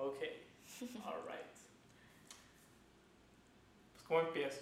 [0.00, 0.18] Ok,
[1.04, 1.42] alright.
[3.92, 4.60] Pues, ¿cómo empiezo?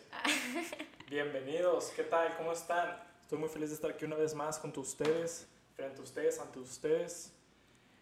[1.11, 2.35] Bienvenidos, ¿qué tal?
[2.39, 2.97] ¿Cómo están?
[3.21, 6.41] Estoy muy feliz de estar aquí una vez más junto a ustedes, frente a ustedes,
[6.41, 7.35] ante ustedes.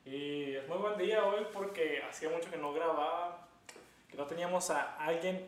[0.04, 3.48] Y es muy buen día hoy porque hacía mucho que no grababa,
[4.08, 5.44] que no teníamos a alguien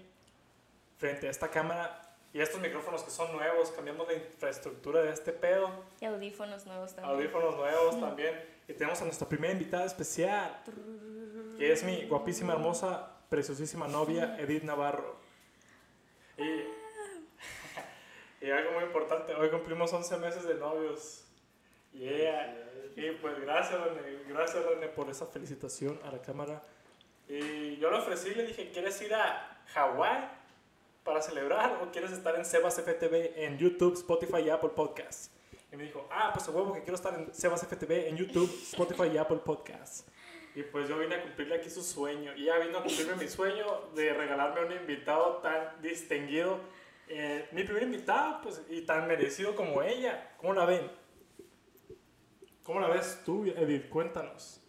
[0.99, 5.33] frente a esta cámara y estos micrófonos que son nuevos, cambiamos la infraestructura de este
[5.33, 5.71] pedo.
[6.01, 7.17] Y audífonos nuevos también.
[7.17, 8.45] Audífonos nuevos también.
[8.67, 10.61] Y tenemos a nuestra primera invitada especial,
[11.59, 15.17] que es mi guapísima, hermosa, preciosísima novia, Edith Navarro.
[16.39, 16.65] Y,
[18.47, 21.25] y algo muy importante, hoy cumplimos 11 meses de novios.
[21.93, 22.67] Yeah.
[22.97, 26.63] Y pues gracias René, gracias René por esa felicitación a la cámara.
[27.29, 30.31] Y yo le ofrecí, le dije, ¿quieres ir a Hawái
[31.05, 35.31] para celebrar o quieres estar en Sebas FTV en YouTube, Spotify y Apple Podcasts?
[35.73, 38.51] Y me dijo, ah, pues a huevo que quiero estar en Sebas FTV en YouTube,
[38.63, 40.07] Spotify y Apple Podcasts.
[40.57, 42.35] Y pues yo vine a cumplirle aquí su sueño.
[42.35, 46.61] Y ella vino a cumplirme mi sueño de regalarme un invitado tan distinguido.
[47.09, 50.33] Eh, mi primer invitado, pues, y tan merecido como ella.
[50.39, 50.91] ¿Cómo la ven?
[52.63, 53.91] ¿Cómo la ves tú, Edith?
[53.91, 54.63] Cuéntanos.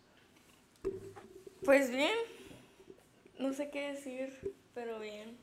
[1.63, 2.17] Pues bien.
[3.39, 5.37] No sé qué decir, pero bien.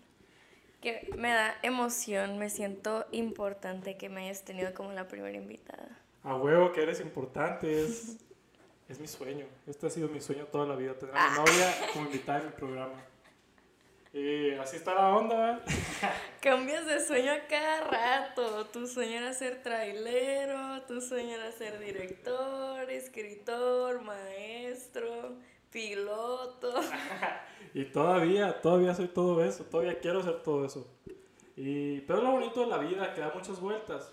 [0.83, 5.99] Que me da emoción, me siento importante que me hayas tenido como la primera invitada.
[6.23, 8.19] A huevo que eres importante, es,
[8.95, 9.47] es mi sueño.
[9.67, 12.47] Este ha sido mi sueño toda la vida, tener a mi novia como invitada en
[12.47, 13.05] mi programa.
[14.13, 15.59] Y así está la onda, ¿eh?
[16.41, 18.67] Cambias de sueño a cada rato.
[18.67, 25.33] Tu sueño era ser trailero, tu sueño era ser director, escritor, maestro,
[25.73, 26.81] piloto.
[27.75, 30.87] y todavía, todavía soy todo eso, todavía quiero ser todo eso.
[31.57, 34.13] Y, pero es lo bonito de la vida, que da muchas vueltas.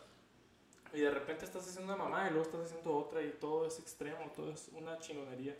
[0.93, 3.79] Y de repente estás haciendo una mamá y luego estás haciendo otra y todo es
[3.79, 5.55] extremo, todo es una chingonería.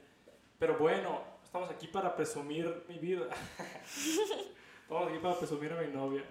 [0.59, 3.27] Pero bueno, estamos aquí para presumir mi vida.
[4.81, 6.23] estamos aquí para presumir a mi novia.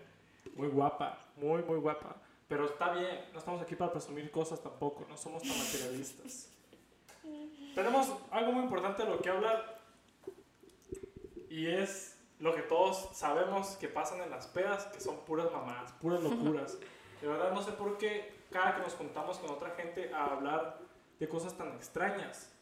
[0.55, 2.17] Muy guapa, muy, muy guapa.
[2.47, 6.51] Pero está bien, no estamos aquí para presumir cosas tampoco, no somos tan materialistas.
[7.75, 9.81] Tenemos algo muy importante de lo que hablar
[11.49, 15.93] y es lo que todos sabemos que pasan en las pedas, que son puras mamadas,
[15.93, 16.79] puras locuras.
[17.21, 20.79] De verdad no sé por qué cada que nos juntamos con otra gente a hablar
[21.19, 22.53] de cosas tan extrañas,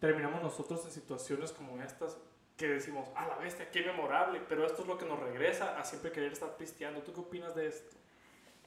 [0.00, 2.16] terminamos nosotros en situaciones como estas
[2.56, 5.84] que decimos, a la bestia, qué memorable, pero esto es lo que nos regresa a
[5.84, 7.02] siempre querer estar pisteando.
[7.02, 7.96] ¿Tú qué opinas de esto?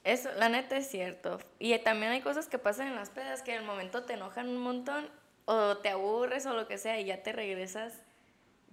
[0.04, 1.40] Eso, la neta es cierto.
[1.58, 4.48] Y también hay cosas que pasan en las pedas que en el momento te enojan
[4.48, 5.10] un montón
[5.44, 8.00] o te aburres o lo que sea y ya te regresas,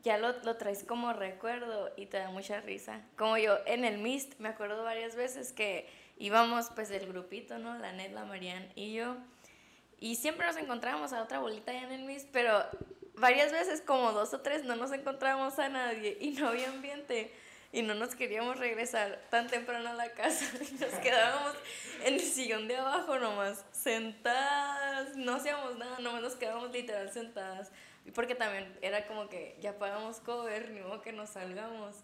[0.04, 3.02] ya lo, lo traes como recuerdo y te da mucha risa.
[3.18, 5.90] Como yo en el Mist, me acuerdo varias veces que
[6.20, 7.78] íbamos pues el grupito, ¿no?
[7.78, 9.18] La Net, la Marian y yo.
[10.00, 12.64] Y siempre nos encontrábamos a otra bolita allá en el MIS, pero
[13.16, 17.34] varias veces, como dos o tres, no nos encontrábamos a nadie y no había ambiente.
[17.74, 20.46] Y no nos queríamos regresar tan temprano a la casa.
[20.72, 21.54] Y nos quedábamos
[22.06, 25.16] en el sillón de abajo nomás, sentadas.
[25.18, 27.72] No hacíamos nada, nomás nos quedábamos literal sentadas.
[28.06, 31.98] Y porque también era como que ya pagamos cover, ni modo que nos salgamos.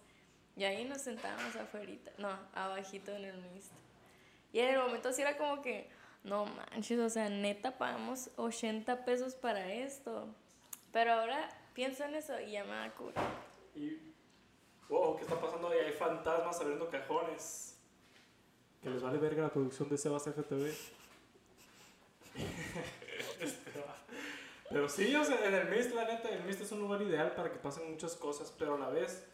[0.58, 3.72] Y ahí nos sentábamos afuera, no, abajito en el mist.
[4.54, 5.90] Y en el momento sí era como que
[6.24, 10.34] no manches, o sea, neta pagamos 80 pesos para esto.
[10.92, 13.22] Pero ahora pienso en eso y ya me da cura.
[13.76, 13.98] Y,
[14.88, 15.80] wow, ¿qué está pasando ahí?
[15.80, 17.80] Hay fantasmas abriendo cajones.
[18.82, 20.72] Que les vale verga la producción de Sebas FTV.
[24.70, 27.34] pero sí, o sea, en el Mist, la neta, el Mist es un lugar ideal
[27.34, 29.26] para que pasen muchas cosas, pero a la vez,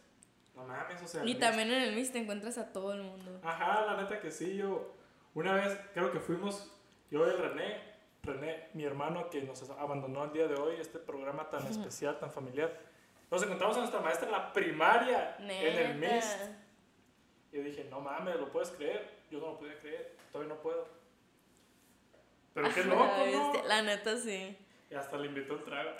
[0.56, 1.26] no mames, o sea.
[1.26, 3.38] Y también en el Mist te encuentras a todo el mundo.
[3.42, 4.98] Ajá, la neta que sí, yo.
[5.34, 6.70] Una vez, creo que fuimos
[7.10, 7.80] yo y René,
[8.22, 12.30] René, mi hermano que nos abandonó el día de hoy, este programa tan especial, tan
[12.30, 12.78] familiar,
[13.30, 16.38] nos encontramos a nuestra maestra en la primaria, en el MIST.
[17.52, 19.08] Y yo dije, no mames, ¿lo puedes creer?
[19.30, 20.88] Yo no lo podía creer, todavía no puedo.
[22.54, 23.62] Pero qué loco, ¿no?
[23.64, 24.56] La neta, sí.
[24.90, 25.90] Y hasta le invitó un trago.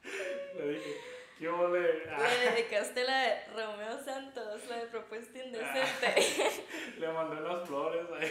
[0.56, 0.96] le dije,
[1.40, 2.04] ¿qué ole?
[2.04, 6.62] Le dedicaste la de Romeo Santos, la de propuesta indecente.
[6.98, 8.30] le mandé las flores ahí.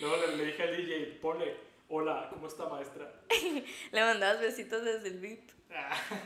[0.00, 1.56] Luego le, dije al DJ, ponle,
[1.88, 3.12] hola, ¿cómo está maestra?
[3.92, 5.52] le mandabas besitos desde el VIP.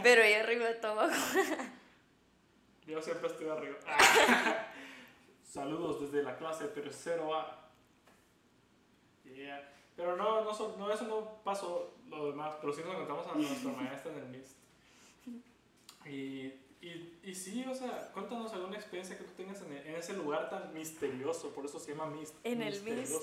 [0.03, 1.15] Pero ella arriba de todo abajo.
[2.87, 3.77] Yo siempre estoy arriba.
[5.43, 7.71] Saludos desde la clase tercero A.
[9.25, 9.71] Yeah.
[9.97, 13.73] Pero no, no, no, eso no pasó lo demás, pero sí nos encontramos a nuestra
[13.73, 14.64] maestra en el MIST.
[16.07, 20.13] Y, y, y, sí, o sea, cuéntanos alguna experiencia que tú tengas en, en, ese
[20.15, 22.35] lugar tan misterioso, por eso se llama MIST.
[22.45, 23.23] En el MIST.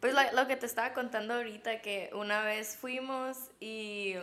[0.00, 4.14] Pues lo, lo, que te estaba contando ahorita, que una vez fuimos y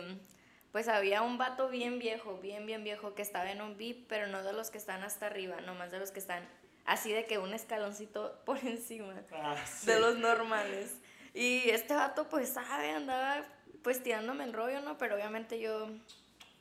[0.72, 4.26] pues había un vato bien viejo, bien, bien viejo, que estaba en un VIP, pero
[4.28, 6.46] no de los que están hasta arriba, nomás de los que están
[6.84, 9.86] así de que un escaloncito por encima Ah, sí.
[9.86, 10.96] de los normales.
[11.34, 13.44] Y este vato, pues, sabe, andaba
[13.82, 14.98] pues tirándome el rollo, ¿no?
[14.98, 15.88] Pero obviamente yo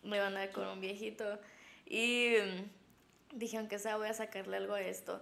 [0.03, 1.39] me iba a andar con un viejito.
[1.85, 5.21] Y mm, dije, aunque sea, voy a sacarle algo a esto.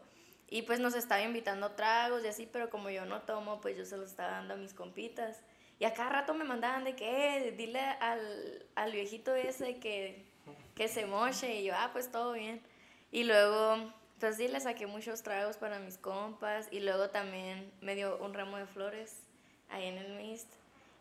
[0.50, 3.86] Y pues nos estaba invitando tragos y así, pero como yo no tomo, pues yo
[3.86, 5.44] se los estaba dando a mis compitas.
[5.80, 10.26] Y a cada rato me mandaban de que, eh, dile al, al viejito ese que,
[10.74, 11.60] que se moche.
[11.60, 12.62] Y yo, ah, pues todo bien.
[13.12, 16.68] Y luego, pues sí, le saqué muchos tragos para mis compas.
[16.72, 19.20] Y luego también me dio un ramo de flores
[19.70, 20.52] ahí en el Mist.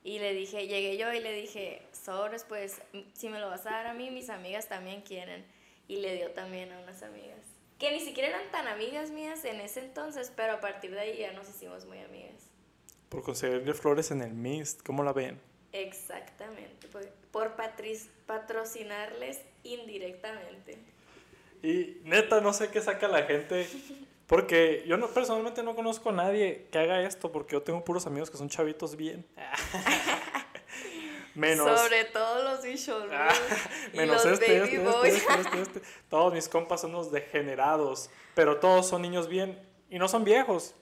[0.07, 2.81] Y le dije, llegué yo y le dije, sobres, pues
[3.15, 5.45] si me lo vas a dar a mí, mis amigas también quieren.
[5.89, 7.41] Y le dio también a unas amigas.
[7.81, 11.19] Que ni siquiera eran tan amigas mías en ese entonces, pero a partir de ahí
[11.19, 12.53] ya nos hicimos muy amigas.
[13.09, 15.41] Por conseguirle flores en el Mist, ¿cómo la ven?
[15.73, 17.57] Exactamente, por, por
[18.27, 20.79] patrocinarles indirectamente.
[21.65, 23.67] Y neta, no sé qué saca la gente.
[24.27, 28.07] Porque yo no, personalmente no conozco a nadie que haga esto, porque yo tengo puros
[28.07, 29.27] amigos que son chavitos bien.
[31.37, 31.81] Menos.
[31.81, 33.05] Sobre todo los bichos.
[33.13, 33.29] Ah,
[33.93, 35.15] menos los este, baby este, boys.
[35.15, 35.89] este, este, este, este.
[36.09, 40.75] Todos mis compas son unos degenerados, pero todos son niños bien y no son viejos.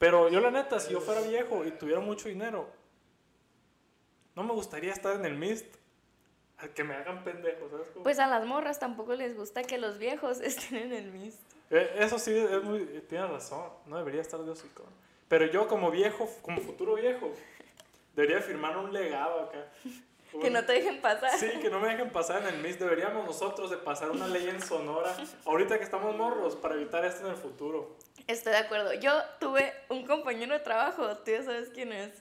[0.00, 2.68] Pero yo la neta, si yo fuera viejo y tuviera mucho dinero,
[4.34, 5.66] no me gustaría estar en el Mist
[6.74, 7.88] que me hagan pendejos, ¿sabes?
[8.02, 11.49] Pues a las morras tampoco les gusta que los viejos estén en el Mist.
[11.70, 14.84] Eh, Eso sí, es muy, tiene razón, no debería estar de hocico.
[15.28, 17.30] Pero yo como viejo, como futuro viejo,
[18.14, 19.66] debería firmar un legado acá.
[20.40, 21.36] Que no te dejen pasar.
[21.40, 22.78] Sí, que no me dejen pasar en el MIS.
[22.78, 25.12] Deberíamos nosotros de pasar una ley en Sonora,
[25.44, 27.96] ahorita que estamos morros, para evitar esto en el futuro.
[28.28, 28.94] Estoy de acuerdo.
[28.94, 32.12] Yo tuve un compañero de trabajo, tú ya sabes quién es,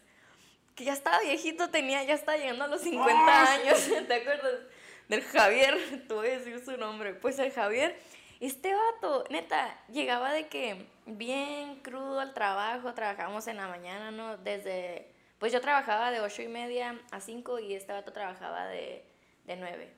[0.74, 3.62] que ya estaba viejito, tenía, ya estaba llegando a los 50 Ah, sí.
[3.92, 4.56] años, ¿te acuerdas?
[5.07, 7.13] Del Javier, te voy a decir su nombre.
[7.13, 7.96] Pues el Javier,
[8.39, 14.38] este vato, neta, llegaba de que bien crudo al trabajo, trabajábamos en la mañana, ¿no?
[14.38, 19.06] Desde, pues yo trabajaba de 8 y media a 5 y este vato trabajaba de,
[19.45, 19.94] de 9.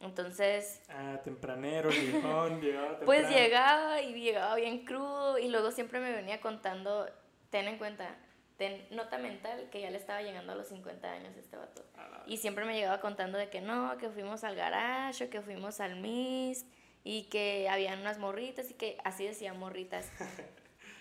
[0.00, 3.04] Entonces, Ah, tempranero, viejón, llegaba temprano.
[3.06, 7.08] pues llegaba y llegaba bien crudo y luego siempre me venía contando,
[7.50, 8.14] ten en cuenta,
[8.56, 11.84] ten nota mental que ya le estaba llegando a los 50 años este vato.
[11.96, 15.30] A la- Y siempre me llegaba contando de que no, que fuimos al garage, o
[15.30, 16.68] que fuimos al Mist
[17.04, 20.10] y que habían unas morritas y que así decían morritas.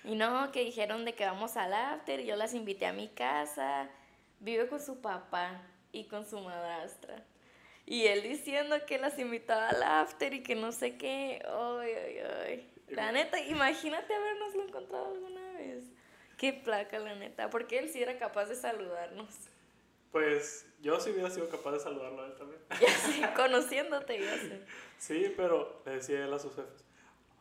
[0.04, 3.10] Y no, que dijeron de que vamos al after y yo las invité a mi
[3.10, 3.90] casa.
[4.40, 5.62] Vive con su papá
[5.92, 7.26] y con su madrastra.
[7.86, 11.42] Y él diciendo que las invitaba al after y que no sé qué.
[11.46, 12.74] Ay, ay, ay.
[12.88, 15.84] La neta, imagínate habernoslo encontrado alguna vez.
[16.38, 17.50] Qué placa, la neta.
[17.50, 19.50] Porque él sí era capaz de saludarnos.
[20.12, 22.62] Pues yo sí hubiera sido capaz de saludarlo a él también.
[22.82, 24.62] Ya sé, conociéndote, ya sé.
[24.98, 26.84] Sí, pero le decía él a sus jefes,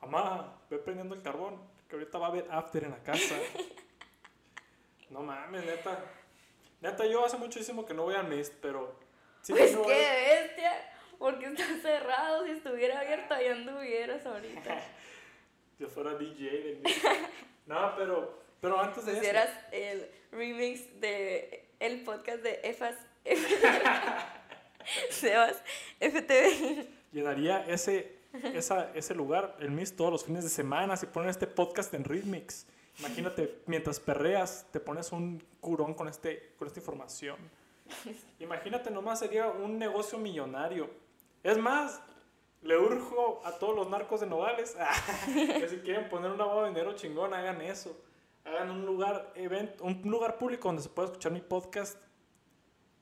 [0.01, 3.37] mamá, ve prendiendo el carbón, que ahorita va a haber after en la casa.
[5.11, 6.05] no mames, neta.
[6.81, 8.99] Neta, yo hace muchísimo que no voy al Mist, pero...
[9.43, 10.93] sí pues qué bestia.
[11.19, 12.45] Porque está cerrado.
[12.45, 14.83] Si estuviera abierto, ahí anduvieras ahorita.
[15.79, 17.05] Yo fuera DJ del Mist.
[17.67, 19.21] no, pero, pero antes de eso...
[19.21, 22.97] Hicieras el remix de el podcast de EFAS.
[25.11, 25.63] Sebas,
[26.01, 26.87] FTV.
[27.13, 28.19] Llenaría ese,
[28.95, 32.67] ese lugar, el Mist, todos los fines de semana si ponen este podcast en Rhythmix.
[32.99, 37.37] Imagínate, mientras perreas, te pones un curón con, este, con esta información.
[38.39, 40.89] Imagínate nomás, sería un negocio millonario.
[41.43, 42.01] Es más,
[42.63, 44.77] le urjo a todos los narcos de Nogales
[45.27, 47.97] que si quieren poner un lavado de dinero chingón, hagan eso.
[48.47, 51.99] Hagan un lugar, event, un lugar público donde se pueda escuchar mi podcast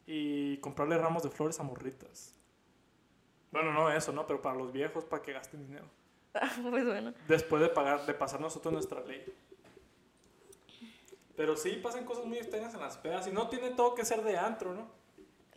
[0.07, 2.35] y comprarle ramos de flores a morritas.
[3.51, 4.27] Bueno, no eso, ¿no?
[4.27, 5.87] Pero para los viejos, para que gasten dinero.
[6.71, 7.15] Pues bueno.
[7.29, 9.25] Después de pagar, de pasar nosotros nuestra ley.
[11.37, 14.23] Pero sí pasan cosas muy extrañas en las pedas y no tiene todo que ser
[14.23, 14.89] de antro, ¿no?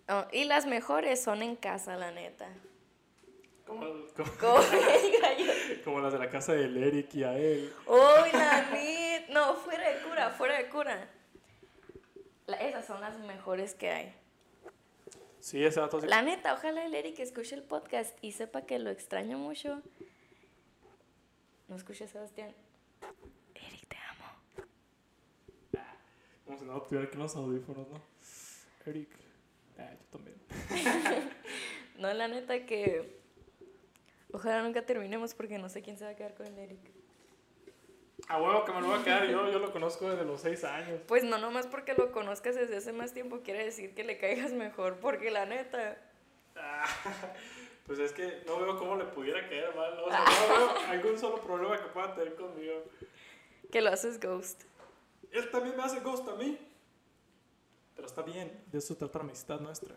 [0.10, 2.48] Oh, y las mejores son en casa, la neta.
[3.65, 3.82] Como,
[5.84, 7.74] como, las de la casa del Eric y a él.
[7.86, 9.07] Uy, la nit.
[9.38, 11.08] No, fuera de cura, fuera de cura.
[12.48, 14.15] La- esas son las mejores que hay.
[15.39, 16.08] Sí, ese dato sí.
[16.08, 19.82] La neta, ojalá el Eric escuche el podcast y sepa que lo extraño mucho.
[21.67, 22.51] No escuche Sebastián.
[23.53, 25.84] Eric, te amo.
[26.46, 28.01] Como si no tuviera aquí los audífonos, ¿no?
[28.88, 29.10] Eric.
[29.77, 30.38] Ah, yo también.
[32.00, 33.20] No, la neta que.
[34.32, 36.79] Ojalá nunca terminemos porque no sé quién se va a quedar con el Eric.
[38.27, 40.63] A huevo que me lo voy a quedar yo, yo lo conozco desde los seis
[40.63, 41.00] años.
[41.07, 44.51] Pues no, nomás porque lo conozcas desde hace más tiempo quiere decir que le caigas
[44.51, 44.98] mejor.
[44.98, 45.98] Porque la neta,
[46.60, 46.86] Ah,
[47.86, 50.05] pues es que no veo cómo le pudiera caer mal, ¿no?
[50.05, 52.84] O sea, no veo algún solo problema que pueda tener conmigo.
[53.72, 54.63] Que lo haces ghost.
[55.31, 56.57] Él también me hace ghost a mí.
[57.96, 59.96] Pero está bien, de eso trata la amistad nuestra.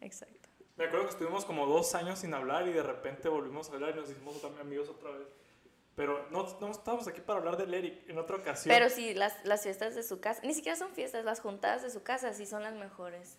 [0.00, 0.48] Exacto.
[0.76, 3.94] Me acuerdo que estuvimos como dos años sin hablar y de repente volvimos a hablar
[3.94, 5.28] y nos hicimos también amigos otra vez.
[5.96, 8.74] Pero no, no estábamos aquí para hablar del Eric en otra ocasión.
[8.74, 11.90] Pero sí, las, las fiestas de su casa, ni siquiera son fiestas, las juntadas de
[11.90, 13.38] su casa sí son las mejores.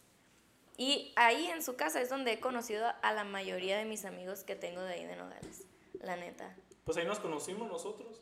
[0.77, 4.43] Y ahí en su casa es donde he conocido a la mayoría de mis amigos
[4.43, 5.65] que tengo de ahí de Nogales,
[5.99, 6.55] la neta.
[6.83, 8.21] Pues ahí nos conocimos nosotros.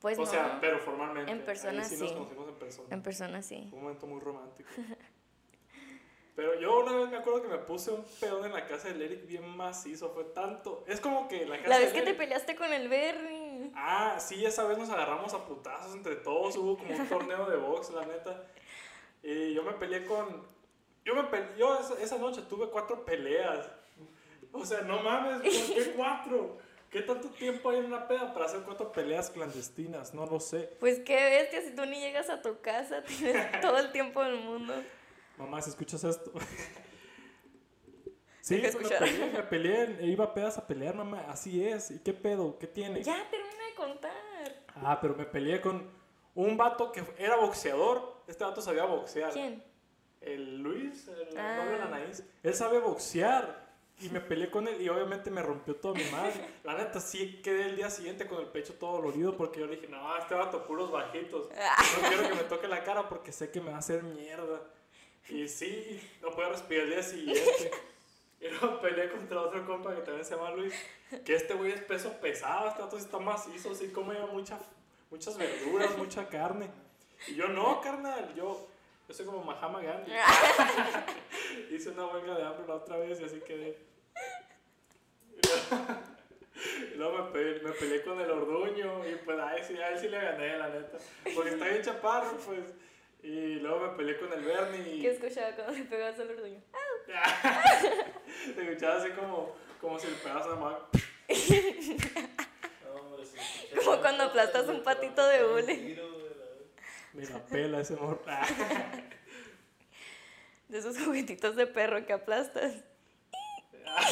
[0.00, 1.30] Pues o no, sea, pero formalmente.
[1.30, 1.96] En persona Ahí sí.
[1.98, 2.14] nos sí.
[2.14, 2.88] conocimos en persona.
[2.94, 3.66] en persona sí.
[3.70, 4.70] Fue un momento muy romántico.
[6.36, 9.02] Pero yo una vez me acuerdo que me puse un pedón en la casa del
[9.02, 10.10] Eric bien macizo.
[10.14, 10.84] Fue tanto.
[10.86, 13.39] Es como que la casa La vez del que te Eric- peleaste con el Berry.
[13.74, 16.56] Ah, sí, esa vez nos agarramos a putazos entre todos.
[16.56, 18.44] Hubo como un torneo de box, la neta.
[19.22, 20.46] Y yo me peleé con.
[21.04, 21.48] Yo me peleé.
[21.58, 23.70] Yo esa, esa noche tuve cuatro peleas.
[24.52, 26.58] O sea, no mames, ¿por qué cuatro?
[26.90, 30.12] ¿Qué tanto tiempo hay en una peda para hacer cuatro peleas clandestinas?
[30.12, 30.76] No lo sé.
[30.80, 34.40] Pues qué bestia, si tú ni llegas a tu casa, tienes todo el tiempo del
[34.40, 34.74] mundo.
[35.38, 36.32] Mamá, si escuchas esto.
[38.50, 38.98] Sí, Deja me escuchar.
[38.98, 41.24] peleé, me peleé, e iba a pedas a pelear, mamá.
[41.28, 41.90] Así es.
[41.92, 42.58] ¿Y qué pedo?
[42.58, 43.02] ¿Qué tiene?
[43.02, 44.64] Ya termina de contar.
[44.74, 45.88] Ah, pero me peleé con
[46.34, 48.22] un vato que era boxeador.
[48.26, 49.32] Este vato sabía boxear.
[49.32, 49.62] ¿Quién?
[50.20, 51.64] El Luis, el Ah.
[51.64, 52.24] de la Anaís.
[52.42, 53.70] Él sabe boxear.
[54.02, 56.32] Y me peleé con él y obviamente me rompió toda mi madre.
[56.64, 59.88] La neta, sí quedé el día siguiente con el pecho todo dolorido porque yo dije,
[59.88, 61.50] no, este vato puros bajitos.
[62.02, 64.62] No quiero que me toque la cara porque sé que me va a hacer mierda.
[65.28, 67.70] Y sí, no puedo respirar el día siguiente.
[68.42, 70.74] Y luego peleé contra otro compa que también se llama Luis.
[71.24, 74.58] Que este güey es peso pesado, este sí está macizo, sí come mucha,
[75.10, 76.70] muchas verduras, mucha carne.
[77.26, 78.66] Y yo no, carnal, yo,
[79.06, 80.12] yo soy como Mahama Gandhi.
[81.70, 83.78] Hice una huelga de hambre la otra vez y así quedé.
[85.36, 86.00] Y luego,
[86.94, 89.90] y luego me, peleé, me peleé con el orduño y pues a él, sí, a
[89.90, 90.96] él sí le gané, la neta.
[91.34, 92.72] Porque está bien chaparro, pues.
[93.22, 96.58] Y luego me peleé con el Bernie ¿Qué escuchaba cuando le pegabas al orduño?
[98.54, 100.78] te escuchaba así como, como si le pegas a Mac.
[103.76, 106.02] Como cuando aplastas un patito de hule.
[107.12, 108.22] Me la pela ese morro.
[110.68, 112.74] De esos juguetitos de perro que aplastas.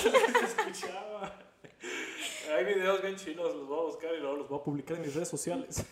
[0.02, 1.38] Se escuchaba.
[2.52, 5.02] Hay videos bien chilos, los voy a buscar y luego los voy a publicar en
[5.02, 5.84] mis redes sociales.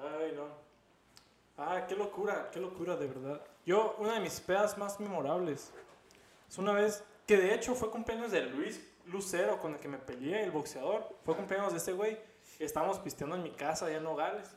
[0.00, 0.46] Ay, no.
[1.56, 3.44] Ah, qué locura, qué locura, de verdad.
[3.64, 5.72] Yo, una de mis pedas más memorables
[6.48, 9.98] es una vez que de hecho fue cumpleaños de Luis Lucero con el que me
[9.98, 11.16] peleé, el boxeador.
[11.24, 12.18] Fue cumpleaños de ese güey.
[12.58, 14.54] Estábamos pisteando en mi casa allá en Nogales.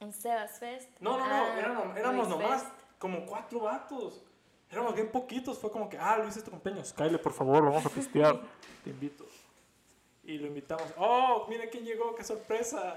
[0.00, 0.88] En Sebas Fest.
[1.00, 2.74] No, no, no, Ah, éramos, nomás Fest.
[2.98, 4.22] como cuatro vatos.
[4.70, 5.58] Éramos bien poquitos.
[5.58, 6.92] Fue como que, ah, Luis, es tu cumpleaños.
[6.92, 8.40] Kyle, por favor, vamos a pistear.
[8.84, 9.24] Te invito.
[10.24, 10.84] Y lo invitamos.
[10.96, 12.94] Oh, mira quién llegó, qué sorpresa.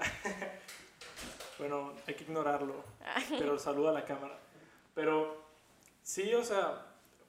[1.58, 2.74] bueno, hay que ignorarlo.
[3.30, 4.38] Pero saluda a la cámara.
[4.96, 5.44] Pero
[6.02, 6.86] sí, o sea,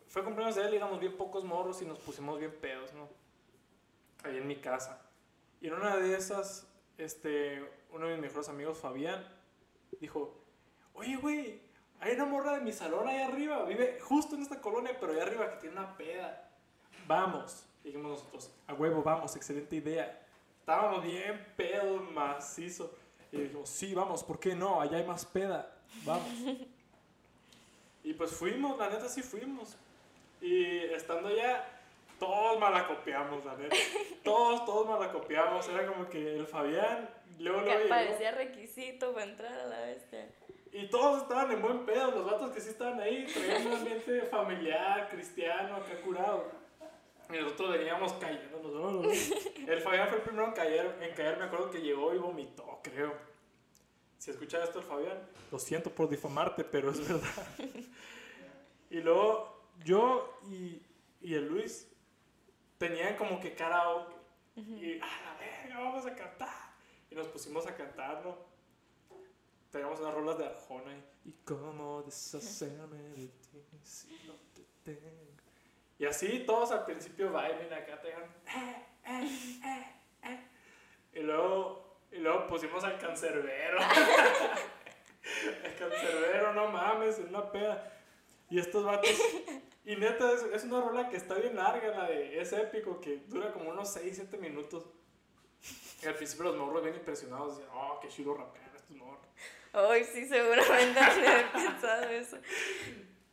[0.08, 3.10] fue cumpleaños de él éramos bien pocos morros y nos pusimos bien pedos, ¿no?
[4.24, 5.02] Ahí en mi casa.
[5.60, 6.66] Y en una de esas,
[6.98, 9.28] este, uno de mis mejores amigos, Fabián,
[10.00, 10.34] dijo,
[10.94, 11.62] oye, güey,
[12.00, 15.20] hay una morra de mi salón ahí arriba, vive justo en esta colonia, pero ahí
[15.20, 16.50] arriba que tiene una peda.
[17.06, 17.66] Vamos.
[17.84, 20.26] Dijimos nosotros, a huevo, vamos, excelente idea.
[20.62, 22.96] Estábamos bien pedos, macizo.
[23.30, 24.80] Y dijimos, sí, vamos, ¿por qué no?
[24.80, 25.78] Allá hay más peda.
[26.06, 26.30] Vamos.
[28.08, 29.76] y pues fuimos, la neta sí fuimos.
[30.40, 31.66] Y estando allá,
[32.18, 33.76] todos malacopiamos, la neta.
[34.24, 35.68] Todos, todos malacopiamos.
[35.68, 37.90] Era como que el Fabián, luego llegó.
[37.90, 40.30] parecía requisito para entrar a la bestia.
[40.72, 44.22] Y todos estaban en buen pedo, los vatos que sí estaban ahí, traían un ambiente
[44.32, 46.50] familiar, cristiano, acá curado.
[47.30, 48.74] Y nosotros veníamos cayéndonos.
[48.74, 48.92] ¿no?
[48.92, 49.10] ¿no?
[49.68, 52.80] El Fabián fue el primero en caer, en caer, me acuerdo que llegó y vomitó,
[52.82, 53.14] creo.
[54.18, 55.18] Si escuchas esto el Fabián,
[55.52, 57.48] lo siento por difamarte, pero es verdad.
[58.90, 60.82] Y luego yo y,
[61.20, 61.92] y el Luis
[62.78, 64.16] tenían como que karaoke.
[64.56, 66.74] Y a la verga, vamos a cantar.
[67.12, 68.38] Y nos pusimos a cantar, ¿no?
[69.72, 75.34] Teníamos unas rolas de Arjona y, y cómo deshacerme de ti si no te tengo.
[76.00, 78.16] Y así todos al principio bailen acá, te eh,
[79.06, 79.86] eh, eh,
[80.24, 80.48] eh.
[81.14, 83.78] Y luego, y luego pusimos al cancerbero.
[85.64, 87.94] el cancerbero, no mames, en una peda.
[88.50, 89.10] Y estos vatos,
[89.86, 93.24] y neta, es, es una rola que está bien larga, la de, es épico, que
[93.28, 94.86] dura como unos 6, 7 minutos.
[96.02, 99.28] Y al principio los morros bien impresionados, decían, oh, qué chido rapean estos morros.
[99.74, 102.38] Ay, sí, seguramente haber pensado eso.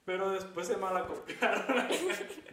[0.04, 1.88] Pero después se malacopiaron.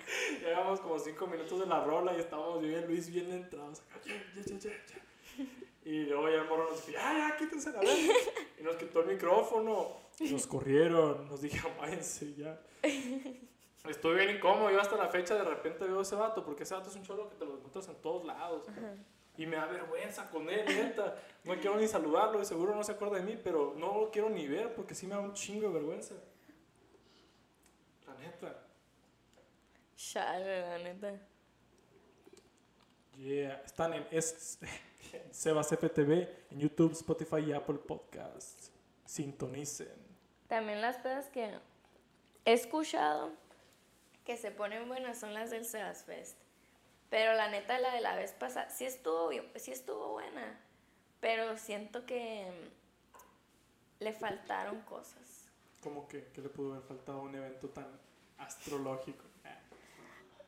[1.04, 3.82] cinco minutos de la rola y estábamos yo y Luis bien entrados.
[4.06, 5.46] Ya, ya, ya, ya.
[5.84, 8.10] Y luego ya el morro nos dijo, ya, ya, quítense la vez.
[8.60, 9.98] Y nos quitó el micrófono.
[10.20, 11.28] Y nos corrieron.
[11.28, 12.62] Nos dijeron, váyanse ya.
[13.90, 14.70] Estoy bien incómodo.
[14.70, 17.04] Yo hasta la fecha de repente veo a ese vato, porque ese vato es un
[17.04, 18.66] cholo que te lo encuentras en todos lados.
[19.38, 21.16] Y me da vergüenza con él, neta.
[21.44, 24.30] No quiero ni saludarlo y seguro no se acuerda de mí, pero no lo quiero
[24.30, 26.14] ni ver porque sí me da un chingo de vergüenza.
[28.06, 28.68] La neta.
[29.96, 31.31] Chale, la neta.
[33.18, 33.62] Yeah.
[33.65, 34.06] Están en,
[35.32, 38.72] Sebas FTV, en YouTube, Spotify y Apple Podcasts.
[39.06, 40.12] Sintonicen.
[40.48, 41.60] También las pedas que
[42.46, 43.32] he escuchado
[44.25, 46.38] que se ponen buenas son las del Sebas Fest.
[47.10, 50.60] Pero la neta, la de la vez pasada, sí estuvo, sí estuvo buena.
[51.20, 55.51] Pero siento que mm, le faltaron cosas.
[55.84, 57.88] Como que, que le pudo haber faltado a un evento tan
[58.38, 59.25] astrológico.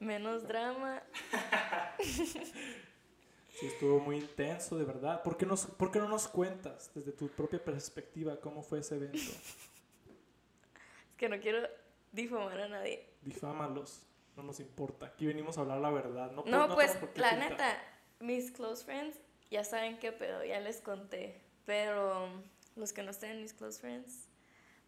[0.04, 1.02] Menos drama.
[3.60, 5.22] Sí, estuvo muy intenso, de verdad.
[5.22, 8.96] ¿Por qué, nos, ¿Por qué no nos cuentas desde tu propia perspectiva cómo fue ese
[8.96, 9.20] evento?
[11.12, 11.60] Es que no quiero
[12.12, 13.08] difamar a nadie.
[13.22, 14.02] Difámalos,
[14.36, 15.06] no nos importa.
[15.06, 16.32] Aquí venimos a hablar la verdad.
[16.32, 17.78] No, por- No, no pues la neta,
[18.20, 19.18] mis close friends
[19.52, 21.40] ya saben qué pedo, ya les conté.
[21.66, 24.28] Pero mm, los que no estén mis close friends,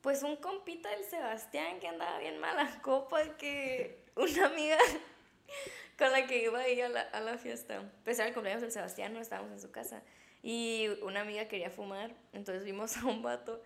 [0.02, 4.04] pues un compita del Sebastián que andaba bien mala copa, que
[4.34, 4.78] una amiga
[5.98, 8.72] con la que iba ahí a la, a la fiesta, pues era el cumpleaños del
[8.72, 10.04] Sebastián, no estábamos en su casa.
[10.44, 13.62] Y una amiga quería fumar, entonces vimos a un vato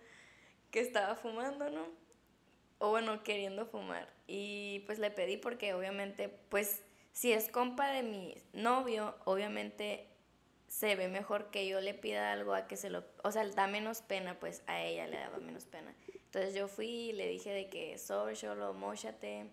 [0.70, 2.00] que estaba fumando, ¿no?
[2.80, 4.08] o bueno, queriendo fumar.
[4.26, 10.08] Y pues le pedí porque obviamente, pues si es compa de mi novio, obviamente
[10.66, 13.66] se ve mejor que yo le pida algo a que se lo, o sea, da
[13.66, 15.94] menos pena, pues a ella le daba menos pena.
[16.08, 19.50] Entonces yo fui y le dije de que social, mochate.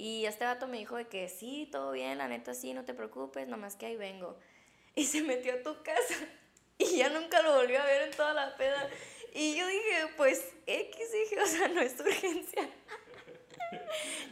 [0.00, 2.94] Y este vato me dijo de que sí, todo bien, la neta sí, no te
[2.94, 4.38] preocupes, nomás que ahí vengo.
[4.94, 6.14] Y se metió a tu casa
[6.78, 8.88] y ya nunca lo volvió a ver en toda la peda.
[9.34, 12.66] Y yo dije, pues X, dije, o sea, no es urgencia.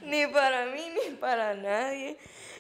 [0.05, 2.17] ni para mí, ni para nadie.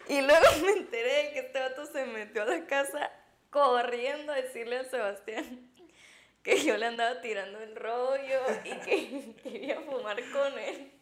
[0.06, 3.10] Y luego me enteré de que este vato se metió a la casa
[3.48, 5.72] corriendo a decirle a Sebastián
[6.42, 10.92] que yo le andaba tirando el rollo y que quería fumar con él.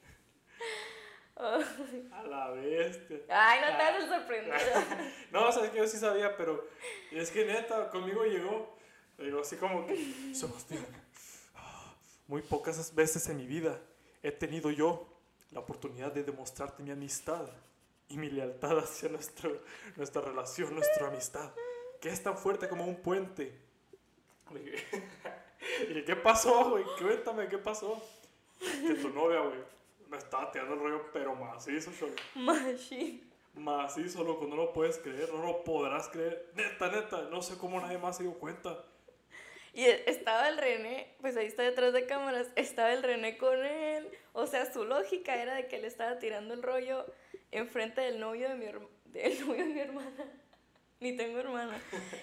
[1.36, 3.18] A la bestia.
[3.28, 4.56] Ay, no te hagas sorprendido.
[5.30, 6.66] No, sabes que yo sí sabía, pero
[7.10, 8.74] es que neta, conmigo llegó.
[9.18, 10.86] Digo, así como que, Sebastián,
[12.26, 13.78] muy pocas veces en mi vida
[14.22, 15.06] he tenido yo
[15.50, 17.46] la oportunidad de demostrarte mi amistad
[18.08, 19.62] y mi lealtad hacia nuestro,
[19.96, 21.52] nuestra relación, nuestra amistad,
[22.00, 23.52] que es tan fuerte como un puente.
[24.52, 26.84] Le dije, ¿qué pasó, güey?
[26.98, 28.02] Cuéntame, ¿qué pasó?
[28.58, 29.75] Que tu novia, güey,
[30.08, 32.14] me estaba tirando el rollo, pero macizo, Sholo.
[32.34, 33.22] Machine.
[33.54, 36.50] Macizo, loco, no lo puedes creer, no lo podrás creer.
[36.54, 38.84] Neta, neta, no sé cómo nadie más se dio cuenta.
[39.72, 44.08] Y estaba el René, pues ahí está detrás de cámaras, estaba el René con él.
[44.32, 47.06] O sea, su lógica era de que él estaba tirando el rollo
[47.50, 48.66] enfrente del novio de mi,
[49.12, 50.24] del novio de mi hermana.
[51.00, 51.78] Ni tengo hermana.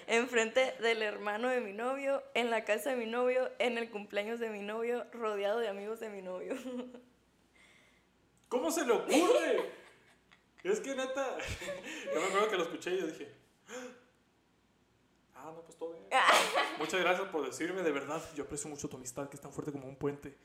[0.08, 4.40] Enfrente del hermano de mi novio, en la casa de mi novio, en el cumpleaños
[4.40, 6.54] de mi novio, rodeado de amigos de mi novio.
[8.54, 9.72] ¿Cómo se le ocurre?
[10.62, 11.36] es que neta,
[12.14, 13.34] yo me acuerdo que lo escuché y yo dije,
[15.34, 16.04] ah, no, pues todo bien.
[16.78, 19.72] Muchas gracias por decirme, de verdad, yo aprecio mucho tu amistad, que es tan fuerte
[19.72, 20.38] como un puente.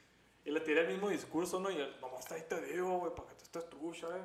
[0.44, 1.70] Y le tiré el mismo discurso, ¿no?
[1.70, 4.24] Y él, nomás ahí te digo, güey, para que te estés tú, ¿sabes?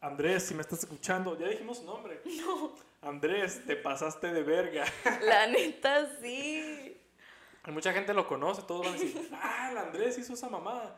[0.00, 2.22] Andrés, si me estás escuchando, ya dijimos su nombre.
[2.38, 2.72] No.
[3.02, 4.86] Andrés, te pasaste de verga.
[5.20, 6.96] La neta, sí.
[7.66, 10.96] Y mucha gente lo conoce, todos van a decir, ah, el Andrés hizo esa mamada.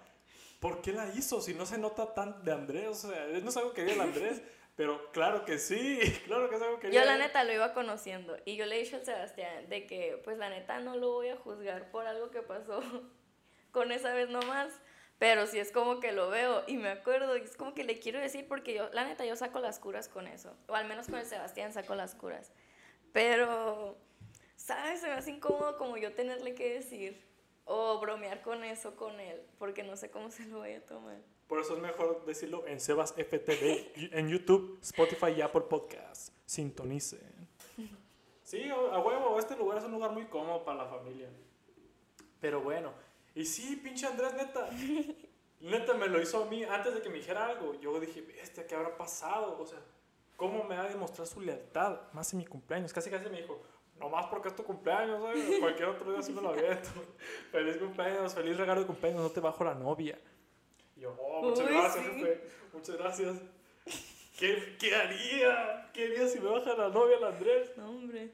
[0.60, 1.40] ¿Por qué la hizo?
[1.40, 4.00] Si no se nota tan de Andrés, o sea, no es algo que diga el
[4.00, 4.42] Andrés,
[4.76, 8.36] pero claro que sí, claro que es algo que Yo la neta lo iba conociendo
[8.44, 11.36] y yo le dicho al Sebastián de que pues la neta no lo voy a
[11.36, 12.80] juzgar por algo que pasó
[13.70, 14.72] con esa vez nomás,
[15.18, 18.00] pero si es como que lo veo y me acuerdo y es como que le
[18.00, 21.06] quiero decir porque yo la neta yo saco las curas con eso, o al menos
[21.06, 22.50] con el Sebastián saco las curas,
[23.12, 23.96] pero
[24.56, 27.27] sabes, se me hace incómodo como yo tenerle que decir
[27.68, 31.18] o bromear con eso con él, porque no sé cómo se lo voy a tomar.
[31.46, 36.32] Por eso es mejor decirlo en Sebas FTV, en YouTube, Spotify y Apple Podcasts.
[36.46, 37.48] Sintonicen.
[38.42, 41.28] Sí, a huevo, este lugar es un lugar muy cómodo para la familia.
[42.40, 42.92] Pero bueno,
[43.34, 44.70] y sí, pinche Andrés, neta.
[45.60, 47.74] Neta me lo hizo a mí antes de que me dijera algo.
[47.80, 49.58] Yo dije, bestia, ¿qué habrá pasado?
[49.60, 49.78] O sea,
[50.36, 52.00] ¿cómo me va a demostrar su lealtad?
[52.12, 52.92] Más en mi cumpleaños.
[52.92, 53.60] Casi, casi me dijo,
[53.98, 55.44] no más porque es tu cumpleaños, ¿sabes?
[55.60, 56.90] Cualquier otro día sí me lo aviento.
[57.52, 60.18] Feliz cumpleaños, feliz regalo de cumpleaños, no te bajo la novia.
[60.96, 62.10] Y yo, oh, muchas Uy, gracias, sí.
[62.12, 62.40] jefe.
[62.72, 63.36] Muchas gracias.
[64.38, 65.90] ¿Qué, ¿Qué haría?
[65.92, 67.76] ¿Qué haría si me baja la novia el Andrés?
[67.76, 68.30] No, hombre.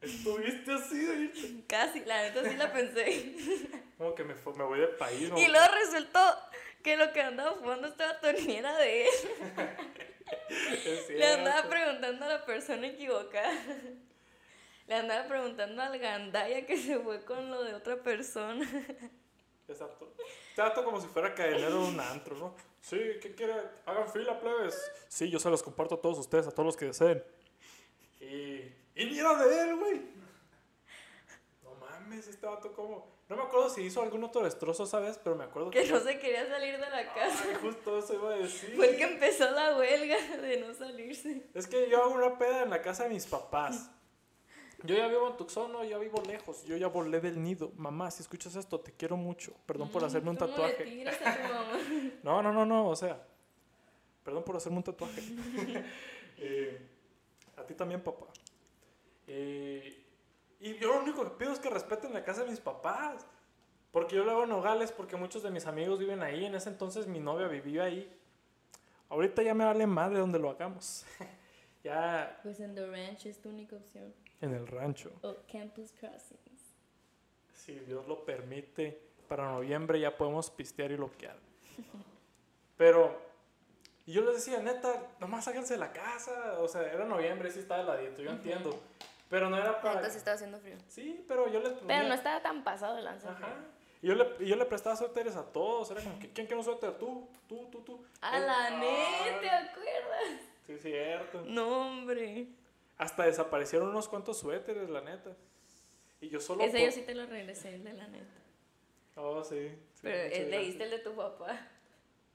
[0.00, 1.64] Estuviste así de irte.
[1.66, 3.34] Casi, la neta sí la pensé.
[3.98, 5.28] Como que me, me voy de país.
[5.28, 5.38] ¿no?
[5.38, 6.20] Y luego resultó
[6.82, 9.10] que lo que andaba fumando estaba torniera de él.
[11.10, 13.52] Le andaba preguntando a la persona equivocada.
[14.88, 18.66] Le andaba preguntando al gandaya que se fue con lo de otra persona.
[19.68, 20.14] Exacto.
[20.54, 22.54] Trato como si fuera cadenero de un antro, ¿no?
[22.80, 23.52] Sí, ¿qué quiere?
[23.84, 24.90] Hagan fila, plebes.
[25.08, 27.22] Sí, yo se los comparto a todos ustedes, a todos los que deseen.
[28.18, 28.62] Y.
[28.94, 30.00] Y ni era de él, güey.
[31.62, 33.18] No mames, este vato como.
[33.28, 35.20] No me acuerdo si hizo algún otro destrozo, ¿sabes?
[35.22, 37.44] Pero me acuerdo Que no se quería salir de la casa.
[37.46, 38.74] Ay, justo eso iba a decir.
[38.74, 41.46] Fue el que empezó la huelga de no salirse.
[41.52, 43.90] Es que yo hago una peda en la casa de mis papás.
[44.84, 46.64] Yo ya vivo en Tucson, no, ya vivo lejos.
[46.64, 47.72] Yo ya volé del nido.
[47.76, 49.52] Mamá, si escuchas esto, te quiero mucho.
[49.66, 50.84] Perdón por hacerme un ¿Cómo le tatuaje.
[50.84, 51.78] tiras a tu mamá?
[52.22, 53.20] No, no, no, no, o sea.
[54.22, 55.22] Perdón por hacerme un tatuaje.
[56.40, 56.80] Eh,
[57.56, 58.26] a ti también, papá.
[59.26, 60.04] Eh,
[60.60, 63.26] y yo lo único que pido es que respeten la casa de mis papás.
[63.90, 66.44] Porque yo lo hago en Nogales, porque muchos de mis amigos viven ahí.
[66.44, 68.08] En ese entonces mi novia vivía ahí.
[69.08, 71.04] Ahorita ya me vale madre donde lo hagamos.
[71.82, 74.14] ya Pues en The Ranch es tu única opción.
[74.40, 75.10] en el rancho.
[75.22, 76.74] O Campus Crossings.
[77.52, 81.36] Si Dios lo permite, para noviembre ya podemos pistear y loquear.
[82.76, 83.20] Pero,
[84.06, 86.58] yo les decía, neta, nomás sáquense de la casa.
[86.60, 88.78] O sea, era noviembre, sí estaba heladito, yo entiendo.
[89.28, 89.96] Pero no era para.
[89.96, 90.76] Entonces estaba haciendo frío.
[90.88, 93.30] Sí, pero yo les Pero no estaba tan pasado de lanza.
[93.30, 93.56] Ajá.
[94.00, 95.90] Y yo le, y yo le prestaba suéteres a todos.
[95.90, 96.92] Era como, ¿quién quiere un suéter?
[96.98, 98.04] Tú, tú, tú, tú.
[98.22, 100.40] A la neta, ¿te acuerdas?
[100.68, 101.42] Sí, es cierto.
[101.46, 102.46] No, hombre.
[102.98, 105.34] Hasta desaparecieron unos cuantos suéteres, la neta.
[106.20, 106.62] Y yo solo.
[106.62, 108.34] Ese por- yo sí te lo regresé, el de la neta.
[109.16, 109.70] Oh, sí.
[109.94, 111.58] sí, Pero eh, leíste el de tu papá.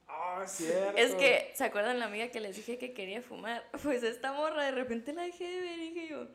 [0.08, 0.98] Ah, es cierto.
[0.98, 3.70] Es que, ¿se acuerdan la amiga que les dije que quería fumar?
[3.84, 6.28] Pues esta morra de repente la dejé de ver y dije yo,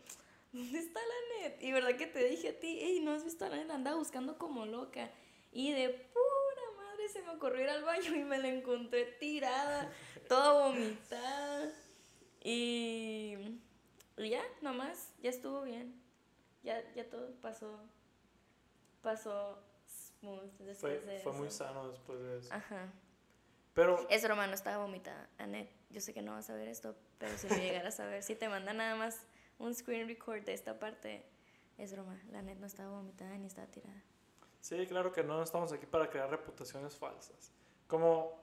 [0.53, 1.61] ¿dónde está la net?
[1.61, 3.71] Y verdad que te dije a ti, hey, ¿no has visto a la net?
[3.71, 5.11] Andaba buscando como loca.
[5.51, 9.91] Y de pura madre se me ocurrió ir al baño y me la encontré tirada,
[10.29, 11.73] toda vomitada.
[12.43, 13.37] Y,
[15.19, 16.01] y ya, estuvo bien.
[16.63, 17.81] Ya, ya todo pasó,
[19.03, 19.63] pasó
[20.21, 21.33] smooth después Fue, de fue eso.
[21.33, 22.53] muy sano después de eso.
[22.55, 22.93] Ajá.
[23.75, 25.29] Pero, Es broma, no estaba vomitada.
[25.39, 28.23] Anet, yo sé que no vas a ver esto, pero si lo llegaras a ver,
[28.23, 29.23] si te manda nada más
[29.59, 31.25] un screen record de esta parte,
[31.79, 32.21] es broma.
[32.31, 34.03] La Anet no estaba vomitada ni estaba tirada.
[34.61, 37.53] sí, claro que no estamos aquí para crear reputaciones falsas.
[37.87, 38.37] Como.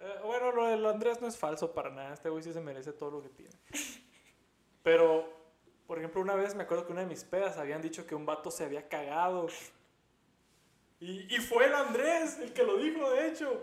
[0.00, 2.12] eh, bueno, lo del Andrés no es falso para nada.
[2.12, 3.54] Este güey sí se merece todo lo que tiene.
[4.82, 5.28] Pero,
[5.86, 8.26] por ejemplo, una vez me acuerdo que una de mis pedas habían dicho que un
[8.26, 9.48] vato se había cagado.
[11.00, 13.62] Y, y fue el Andrés el que lo dijo, de hecho.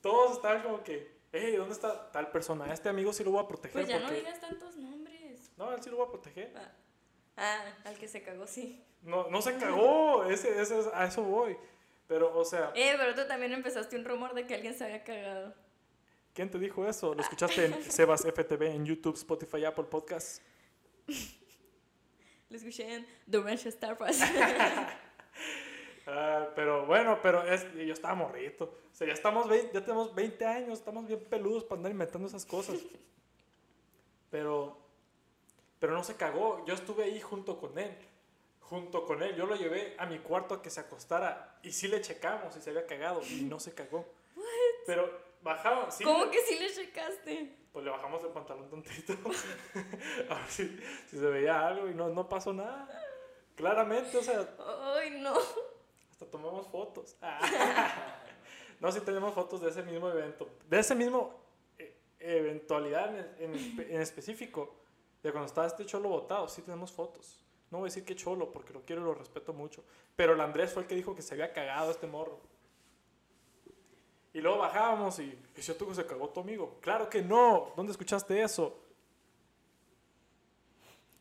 [0.00, 2.64] Todos estaban como que, hey, ¿dónde está tal persona?
[2.64, 3.82] A este amigo sí lo voy a proteger.
[3.82, 5.50] Pues ya no digas tantos nombres.
[5.58, 6.52] No, él sí lo voy a proteger.
[6.56, 6.72] Ah,
[7.36, 8.82] ah, al que se cagó, sí.
[9.02, 11.56] No, no se cagó, ese, ese es- a eso voy.
[12.06, 15.04] Pero, o sea, Eh, pero tú también empezaste un rumor de que alguien se había
[15.04, 15.54] cagado.
[16.32, 17.14] ¿quién te dijo eso?
[17.14, 20.40] ¿Lo escuchaste en Sebas FTV, en YouTube, Spotify, Apple Podcasts?
[22.48, 24.20] Lo escuché en The Ranch Starbucks.
[26.12, 28.64] Ah, pero bueno, pero es, yo estaba morrito.
[28.64, 32.26] O sea, ya, estamos 20 ya tenemos 20 años, estamos bien peludos para andar inventando
[32.26, 32.80] esas cosas.
[34.30, 34.76] Pero,
[35.78, 36.64] pero no se cagó.
[36.66, 37.96] Yo estuve ahí junto con él.
[38.60, 39.36] Junto con él.
[39.36, 41.58] Yo lo llevé a mi cuarto a que se acostara.
[41.62, 43.22] Y sí le checamos si se había cagado.
[43.22, 44.04] Y no se cagó.
[44.86, 45.94] Pero bajamos.
[45.94, 47.56] Sí, ¿Cómo que sí le checaste?
[47.72, 49.12] Pues le bajamos el pantalón tantito.
[50.30, 50.68] a ver si,
[51.08, 52.88] si se veía algo y no, no pasó nada.
[53.54, 54.48] Claramente, o sea,
[54.96, 55.34] Ay, no.
[56.10, 57.16] hasta tomamos fotos.
[58.80, 60.48] no, sí tenemos fotos de ese mismo evento.
[60.68, 61.34] De ese mismo
[61.78, 64.74] eh, eventualidad en, en- en específico.
[65.22, 67.44] De cuando estaba este cholo botado, sí tenemos fotos.
[67.70, 69.84] No voy a decir que cholo porque lo quiero y lo respeto mucho.
[70.16, 72.40] Pero el Andrés fue el que dijo que se había cagado este morro.
[74.32, 76.78] Y luego bajábamos y, ¿es cierto que se cagó tu amigo?
[76.80, 77.72] Claro que no.
[77.76, 78.80] ¿Dónde escuchaste eso?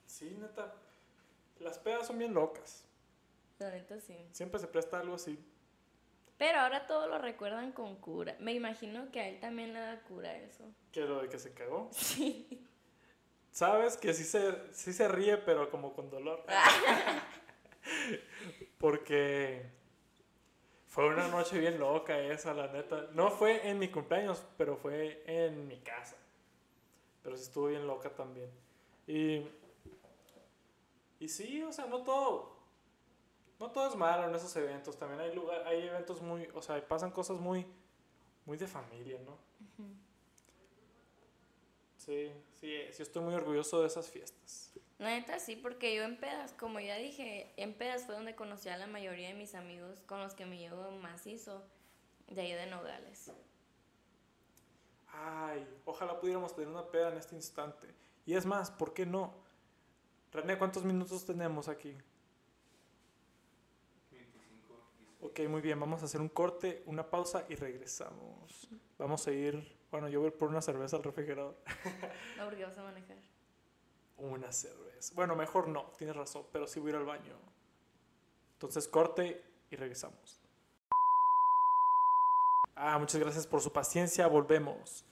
[0.06, 0.74] Sí, neta.
[1.60, 2.86] Las pedas son bien locas.
[3.58, 4.15] La neta sí.
[4.32, 5.38] Siempre se presta algo así.
[6.38, 8.36] Pero ahora todo lo recuerdan con cura.
[8.39, 10.63] Me imagino que a él también le da cura eso.
[10.91, 11.89] Que lo de que se cagó.
[11.93, 12.65] Sí.
[13.52, 16.45] Sabes que sí se, sí se ríe, pero como con dolor.
[18.78, 19.65] Porque
[20.89, 23.08] fue una noche bien loca esa, la neta.
[23.13, 26.17] No fue en mi cumpleaños, pero fue en mi casa.
[27.21, 28.49] Pero sí estuvo bien loca también.
[29.06, 29.47] Y,
[31.19, 32.58] y sí, o sea, no todo,
[33.60, 34.97] no todo es malo en esos eventos.
[34.97, 37.67] También hay lugar, hay eventos muy, o sea, pasan cosas muy,
[38.45, 39.38] muy de familia, ¿no?
[41.97, 44.73] Sí, sí, sí estoy muy orgulloso de esas fiestas.
[44.99, 48.67] La neta sí, porque yo en pedas, como ya dije, en pedas fue donde conocí
[48.67, 51.63] a la mayoría de mis amigos con los que me llevo macizo
[52.27, 53.31] de ahí de Nogales.
[55.07, 57.88] Ay, ojalá pudiéramos tener una peda en este instante.
[58.25, 59.33] Y es más, ¿por qué no?
[60.33, 61.95] René, ¿cuántos minutos tenemos aquí?
[64.12, 64.75] 25.
[65.21, 68.67] Ok, muy bien, vamos a hacer un corte, una pausa y regresamos.
[68.97, 71.55] Vamos a ir, bueno, yo voy por una cerveza al refrigerador.
[72.38, 73.38] No, porque vas a manejar.
[74.19, 75.13] Una cerveza.
[75.15, 77.36] Bueno, mejor no, tienes razón, pero sí voy a ir al baño.
[78.53, 80.41] Entonces corte y regresamos.
[82.75, 85.05] Ah, muchas gracias por su paciencia, volvemos.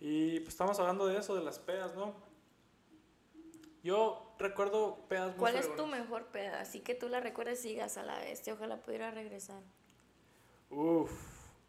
[0.00, 2.14] Y pues estamos hablando de eso, de las pedas, ¿no?
[3.82, 6.60] Yo recuerdo pedas muy ¿Cuál es tu mejor peda?
[6.60, 9.62] Así que tú la recuerdes y digas a la bestia, ojalá pudiera regresar.
[10.70, 11.12] Uf,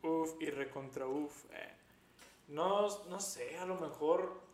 [0.04, 1.46] uf y recontra uf.
[1.52, 1.74] eh.
[2.48, 4.47] No, no sé, a lo mejor.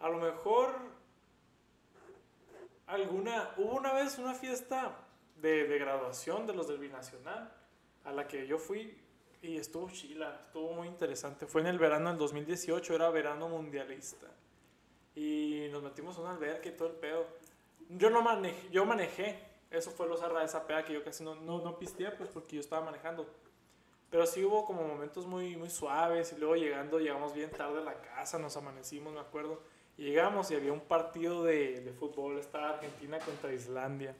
[0.00, 0.74] A lo mejor.
[2.86, 3.54] Alguna.
[3.56, 4.96] Hubo una vez una fiesta
[5.36, 7.52] de, de graduación de los del Binacional
[8.04, 8.96] a la que yo fui
[9.42, 11.46] y estuvo chila, estuvo muy interesante.
[11.46, 14.26] Fue en el verano del 2018, era verano mundialista.
[15.14, 17.26] Y nos metimos en una alberca y todo el pedo.
[17.88, 19.38] Yo no manejé, yo manejé.
[19.70, 22.30] Eso fue lo zarra de esa peda que yo casi no, no, no pisteé, pues
[22.30, 23.26] porque yo estaba manejando.
[24.10, 27.84] Pero sí hubo como momentos muy, muy suaves y luego llegando, llegamos bien tarde a
[27.84, 29.60] la casa, nos amanecimos, me acuerdo.
[29.96, 34.14] Llegamos y había un partido de, de fútbol, estaba Argentina contra Islandia.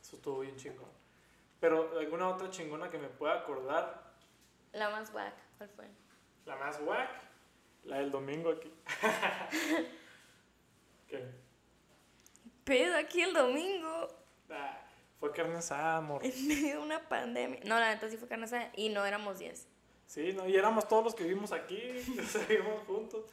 [0.00, 0.88] Eso estuvo bien chingón.
[1.60, 4.02] Pero alguna otra chingona que me pueda acordar,
[4.72, 5.86] La más whack, ¿cuál fue?
[6.46, 7.10] la más whack,
[7.84, 8.72] la del domingo aquí.
[11.08, 11.24] ¿Qué?
[12.64, 14.08] Pedo aquí el domingo,
[14.52, 14.80] Ah,
[15.20, 16.24] fue carne asada, amor.
[16.24, 17.60] en medio de una pandemia.
[17.64, 19.66] No, la neta sí fue carne asada y no éramos 10.
[20.06, 21.76] Sí, no, y éramos todos los que vivimos aquí,
[22.16, 23.24] que seguimos juntos.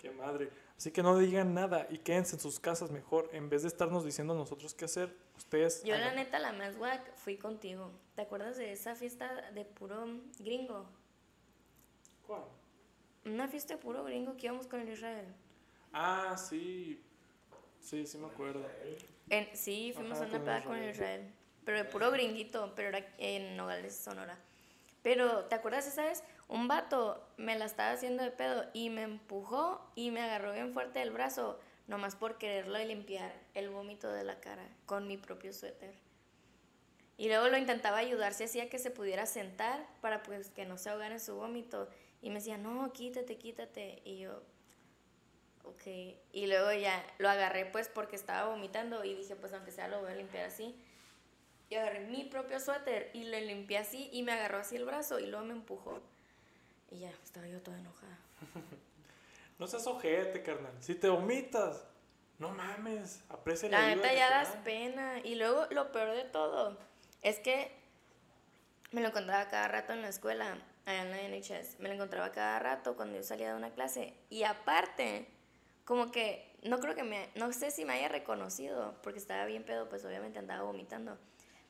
[0.00, 0.48] Qué madre.
[0.78, 3.28] Así que no digan nada y quédense en sus casas mejor.
[3.32, 5.82] En vez de estarnos diciendo nosotros qué hacer, ustedes.
[5.82, 7.90] Yo la neta la más whack fui contigo.
[8.14, 10.06] ¿Te acuerdas de esa fiesta de puro
[10.38, 10.86] gringo?
[12.24, 12.42] ¿Cuál?
[13.24, 15.26] Una fiesta de puro gringo que íbamos con el Israel.
[15.92, 17.02] Ah, sí.
[17.80, 18.64] Sí, sí me acuerdo.
[19.30, 21.34] En, sí, fuimos Ajá, a una peda con el Israel.
[21.64, 24.38] Pero de puro gringuito, pero era en Nogales, Sonora.
[25.02, 26.22] Pero, ¿te acuerdas esa vez?
[26.48, 30.72] Un vato me la estaba haciendo de pedo y me empujó y me agarró bien
[30.72, 35.52] fuerte del brazo, nomás por quererlo limpiar el vómito de la cara con mi propio
[35.52, 35.94] suéter.
[37.18, 40.78] Y luego lo intentaba ayudar si hacía que se pudiera sentar para pues que no
[40.78, 41.88] se ahogara en su vómito.
[42.22, 44.00] Y me decía, no, quítate, quítate.
[44.04, 44.40] Y yo,
[45.64, 46.16] ok.
[46.32, 50.00] Y luego ya lo agarré pues porque estaba vomitando y dije, pues aunque sea lo
[50.00, 50.74] voy a limpiar así.
[51.68, 55.18] Y agarré mi propio suéter y le limpié así y me agarró así el brazo
[55.18, 56.00] y luego me empujó.
[56.90, 58.18] Y ya, estaba yo toda enojada.
[59.58, 60.72] No seas ojete, carnal.
[60.78, 61.82] Si te vomitas,
[62.38, 63.24] no mames.
[63.28, 65.18] Aprecia la La neta ya das pena.
[65.24, 66.78] Y luego lo peor de todo
[67.22, 67.72] es que
[68.92, 71.80] me lo encontraba cada rato en la escuela, allá en la NHS.
[71.80, 74.14] Me lo encontraba cada rato cuando yo salía de una clase.
[74.30, 75.26] Y aparte,
[75.84, 79.64] como que no creo que me, no sé si me haya reconocido, porque estaba bien
[79.64, 81.18] pedo, pues obviamente andaba vomitando.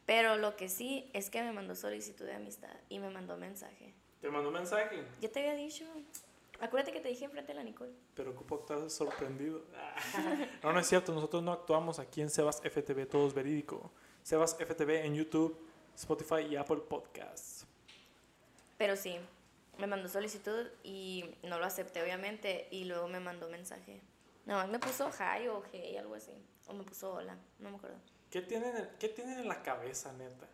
[0.05, 3.95] Pero lo que sí es que me mandó solicitud de amistad y me mandó mensaje.
[4.21, 5.85] Te mandó un mensaje, Yo te había dicho,
[6.61, 7.93] acuérdate que te dije enfrente de la Nicole.
[8.15, 9.63] pero ocupo estar sorprendido.
[10.63, 11.13] No, no es cierto.
[11.13, 13.91] Nosotros no actuamos aquí en Sebas FTV, todo es verídico.
[14.23, 15.57] Sebas FTV en YouTube,
[15.95, 17.65] Spotify y Apple Podcasts.
[18.77, 19.19] Pero sí,
[19.79, 24.01] me mandó solicitud y no lo acepté, obviamente, y luego me mandó mensaje.
[24.47, 26.33] Más me puso hi o hey, algo así.
[26.67, 27.97] O me puso hola, no me acuerdo.
[28.31, 30.47] ¿Qué tienen, en- ¿Qué tienen en la cabeza, neta?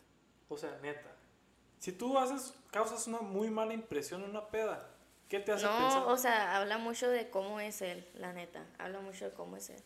[0.48, 1.13] O sea, neta.
[1.85, 4.88] Si tú haces, causas una muy mala impresión en una peda,
[5.29, 6.05] ¿qué te hace pensar?
[6.05, 8.64] No, o sea, habla mucho de cómo es él, la neta.
[8.79, 9.83] Habla mucho de cómo es él.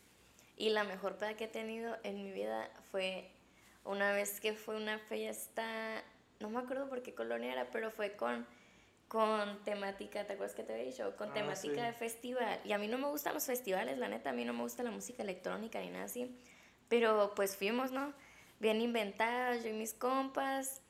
[0.56, 3.28] Y la mejor peda que he tenido en mi vida fue
[3.82, 6.04] una vez que fue una fiesta,
[6.38, 8.46] no me acuerdo por qué colonia era, pero fue con,
[9.08, 11.16] con temática, ¿te acuerdas que te había dicho?
[11.16, 11.80] Con Ah, temática sí.
[11.80, 12.60] de festival.
[12.64, 14.84] Y a mí no me gustan los festivales, la neta, a mí no me gusta
[14.84, 16.38] la música electrónica ni nada así.
[16.88, 18.14] Pero pues fuimos, ¿no?
[18.60, 20.80] Bien inventadas, yo y mis compas.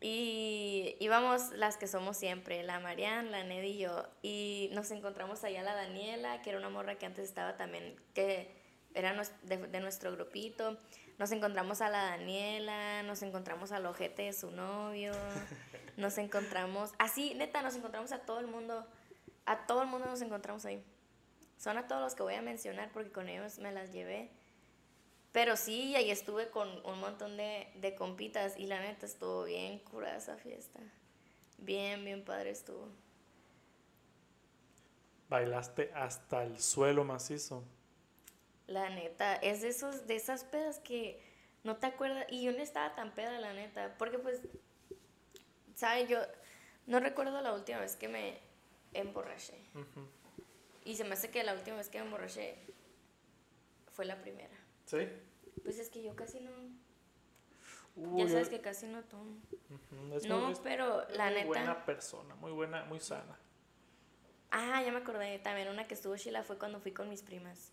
[0.00, 4.06] Y íbamos las que somos siempre, la Marian, la Ned y yo.
[4.22, 8.54] Y nos encontramos allá la Daniela, que era una morra que antes estaba también, que
[8.94, 10.76] era de, de nuestro grupito.
[11.18, 15.12] Nos encontramos a la Daniela, nos encontramos al ojete de su novio,
[15.96, 18.86] nos encontramos, así, neta, nos encontramos a todo el mundo,
[19.46, 20.84] a todo el mundo nos encontramos ahí.
[21.56, 24.30] Son a todos los que voy a mencionar porque con ellos me las llevé.
[25.36, 29.80] Pero sí, ahí estuve con un montón de, de compitas y la neta estuvo bien
[29.80, 30.80] curada esa fiesta.
[31.58, 32.88] Bien, bien padre estuvo.
[35.28, 37.62] Bailaste hasta el suelo macizo.
[38.66, 41.22] La neta, es de, esos, de esas pedas que
[41.64, 42.24] no te acuerdas.
[42.30, 43.94] Y yo no estaba tan peda, la neta.
[43.98, 44.40] Porque, pues,
[45.74, 46.08] ¿sabes?
[46.08, 46.18] Yo
[46.86, 48.38] no recuerdo la última vez que me
[48.94, 49.58] emborraché.
[50.86, 52.56] Y se me hace que la última vez que me emborraché
[53.92, 54.56] fue la primera.
[54.86, 55.06] ¿Sí?
[55.62, 56.50] Pues es que yo casi no.
[57.96, 59.36] Uy, ya sabes yo- que casi no tomo.
[60.14, 61.46] Es no, muy, es pero la muy neta.
[61.46, 63.38] buena persona, muy buena, muy sana.
[64.50, 65.38] Ah, ya me acordé.
[65.38, 67.72] También una que estuvo chila fue cuando fui con mis primas.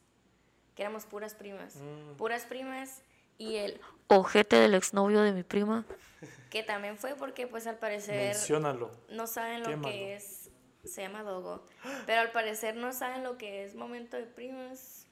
[0.76, 1.76] Que éramos puras primas.
[1.76, 2.16] Mm.
[2.18, 3.02] Puras primas.
[3.38, 5.86] Y el ojete del exnovio de mi prima.
[6.50, 8.92] Que también fue porque, pues al parecer, Menciónalo.
[9.10, 9.90] no saben lo Quémalo.
[9.94, 10.50] que es.
[10.86, 11.66] Se llama Dogo.
[12.06, 15.03] Pero al parecer no saben lo que es momento de primas.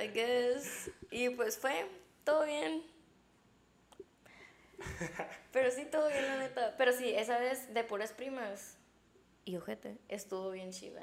[0.00, 0.90] I guess.
[1.10, 1.86] Y pues fue
[2.24, 2.82] todo bien.
[5.52, 6.74] Pero sí, todo bien, la neta.
[6.76, 8.76] Pero sí, esa vez de puras primas.
[9.44, 11.02] Y ojete, estuvo bien chida.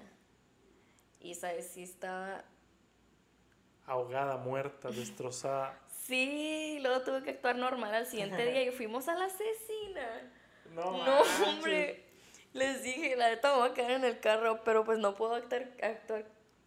[1.20, 2.44] Y esa vez sí estaba.
[3.86, 5.80] Ahogada, muerta, destrozada.
[6.04, 10.32] Sí, luego tuve que actuar normal al siguiente día y fuimos a la asesina.
[10.74, 12.04] No, No, hombre.
[12.54, 15.36] Les dije, la neta me voy a quedar en el carro, pero pues no puedo
[15.36, 16.26] actuar, actuar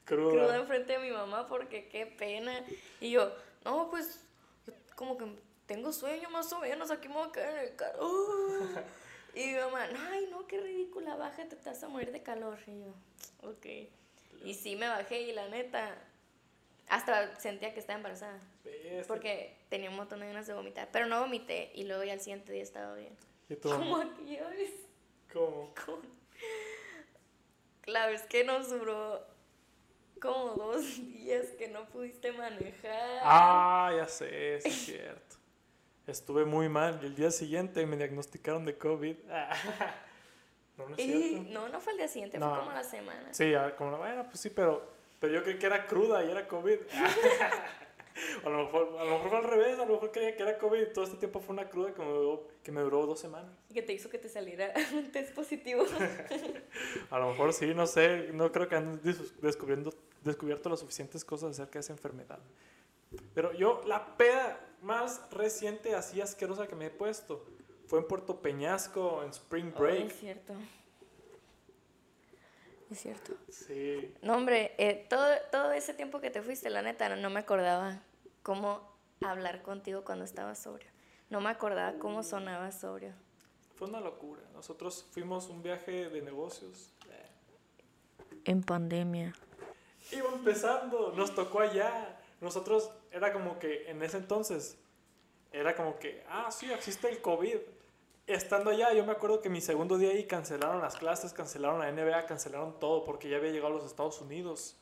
[0.09, 0.31] Cruda.
[0.33, 2.65] cruda enfrente de mi mamá porque qué pena.
[3.01, 3.33] Y yo,
[3.65, 4.25] no, pues,
[4.67, 5.27] yo como que
[5.67, 8.09] tengo sueño más o menos, aquí me voy a quedar en el carro.
[9.35, 12.59] Y mi mamá, ay, no, qué ridícula, bájate, te vas a morir de calor.
[12.67, 12.95] Y yo,
[13.49, 13.67] ok.
[14.45, 15.95] Y sí me bajé y la neta,
[16.89, 18.41] hasta sentía que estaba embarazada.
[18.65, 19.05] Bestia.
[19.07, 20.89] Porque tenía un montón de ganas de vomitar.
[20.91, 23.15] Pero no vomité y luego ya al siguiente día estaba bien.
[23.49, 23.69] ¿Y tú?
[23.69, 24.39] Como aquí.
[25.33, 25.75] ¿Cómo?
[25.85, 26.03] Como-
[27.87, 29.25] La vez que nos duró
[30.21, 33.21] como dos días que no pudiste manejar.
[33.23, 35.37] Ah, ya sé, es cierto.
[36.07, 39.17] Estuve muy mal y el día siguiente me diagnosticaron de COVID.
[40.79, 42.51] No, no es y no, no fue el día siguiente, No.
[42.51, 43.35] fue como la semana.
[43.35, 46.79] Sí, como, bueno, pues sí, pero, pero yo creí que era cruda y era COVID.
[48.45, 50.57] a, lo mejor, a lo mejor fue al revés, a lo mejor creía que era
[50.57, 53.19] COVID y todo este tiempo fue una cruda que me duró, que me duró dos
[53.19, 53.51] semanas.
[53.69, 55.85] Y que te hizo que te saliera un test positivo.
[57.11, 59.93] A lo mejor sí, no sé, no creo que han des- descubriendo,
[60.25, 62.39] descubierto las suficientes cosas acerca de esa enfermedad.
[63.35, 67.45] Pero yo, la peda más reciente, así asquerosa que me he puesto,
[67.87, 70.07] fue en Puerto Peñasco, en Spring Oh, Break.
[70.07, 70.53] es cierto.
[72.91, 73.35] Es cierto.
[73.51, 74.15] Sí.
[74.23, 78.03] No, hombre, eh, todo, todo ese tiempo que te fuiste, la neta, no me acordaba
[78.43, 78.81] cómo
[79.21, 80.89] hablar contigo cuando estabas sobrio.
[81.29, 83.13] No me acordaba cómo sonaba sobrio.
[83.75, 84.43] Fue una locura.
[84.55, 86.93] Nosotros fuimos un viaje de negocios.
[88.45, 89.35] En pandemia.
[90.13, 92.19] Iba empezando, nos tocó allá.
[92.41, 94.79] Nosotros era como que en ese entonces,
[95.53, 97.59] era como que, ah, sí, existe el COVID.
[98.27, 101.91] Estando allá, yo me acuerdo que mi segundo día ahí cancelaron las clases, cancelaron la
[101.91, 104.77] NBA, cancelaron todo porque ya había llegado a los Estados Unidos.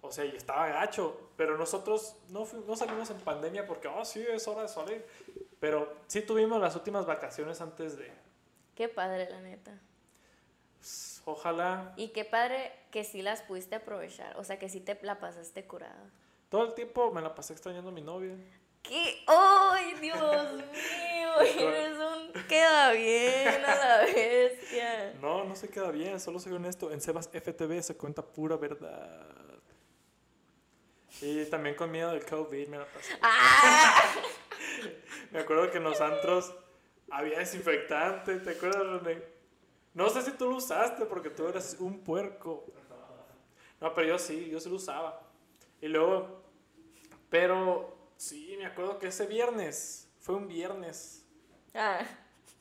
[0.00, 1.30] O sea, y estaba gacho.
[1.36, 5.04] Pero nosotros no, no salimos en pandemia porque, oh, sí, es hora de salir.
[5.60, 8.10] Pero sí tuvimos las últimas vacaciones antes de.
[8.74, 9.78] Qué padre, la neta.
[11.26, 11.92] Ojalá.
[11.96, 14.34] Y qué padre que sí las pudiste aprovechar.
[14.38, 16.10] O sea, que sí te la pasaste curada.
[16.48, 18.34] Todo el tiempo me la pasé extrañando a mi novia.
[18.82, 19.24] ¿Qué?
[19.26, 20.18] ¡Ay, Dios
[20.54, 21.40] mío!
[21.40, 25.14] Eres un queda bien a la bestia.
[25.20, 26.90] No, no se queda bien, solo soy honesto.
[26.92, 29.26] En Sebas FTV se cuenta pura verdad.
[31.20, 33.14] Y también con miedo del COVID me la pasé.
[33.22, 34.14] ¡Ah!
[35.32, 36.54] Me acuerdo que en los antros
[37.10, 39.35] había desinfectante, ¿te acuerdas, René?
[39.96, 42.66] No sé si tú lo usaste porque tú eras un puerco.
[43.80, 45.22] No, pero yo sí, yo sí lo usaba.
[45.80, 46.42] Y luego,
[47.30, 51.24] pero sí, me acuerdo que ese viernes, fue un viernes.
[51.74, 52.00] Ah,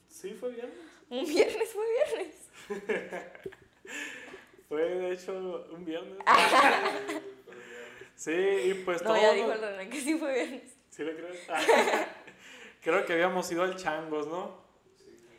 [0.08, 0.78] Sí, fue viernes.
[1.10, 2.50] un viernes fue viernes.
[4.70, 6.18] Fue de hecho un viernes.
[8.16, 9.22] Sí, y pues No, todo.
[9.22, 10.74] ya dijo el que sí fue viernes.
[10.90, 11.46] ¿Sí le crees?
[12.82, 14.65] Creo que habíamos ido al Changos, ¿no?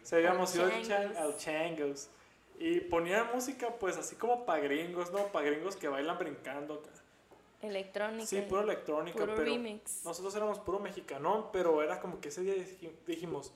[0.09, 1.17] Sí, habíamos ido al, chan- Changos.
[1.19, 2.09] al Changos.
[2.59, 5.27] Y ponían música, pues así como para gringos, ¿no?
[5.27, 6.83] Para gringos que bailan brincando.
[7.63, 8.27] Electrónica.
[8.27, 10.05] Sí, puro electrónica, Puro pero remix.
[10.05, 13.53] nosotros éramos puro mexicano, pero era como que ese día dij- dijimos,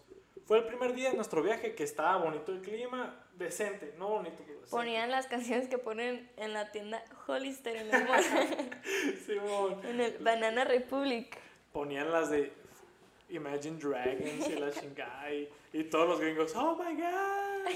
[0.46, 4.42] fue el primer día de nuestro viaje que estaba bonito el clima, decente, no bonito,
[4.46, 4.61] pero.
[4.70, 9.80] Ponían las canciones que ponen en la tienda Hollister en el, Simón.
[9.84, 11.38] en el Banana Republic.
[11.72, 12.53] ponían las de
[13.30, 17.72] Imagine Dragons y la chingada y, y todos los gringos, oh my god.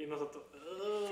[0.00, 1.08] Y nosotros, "Ugh".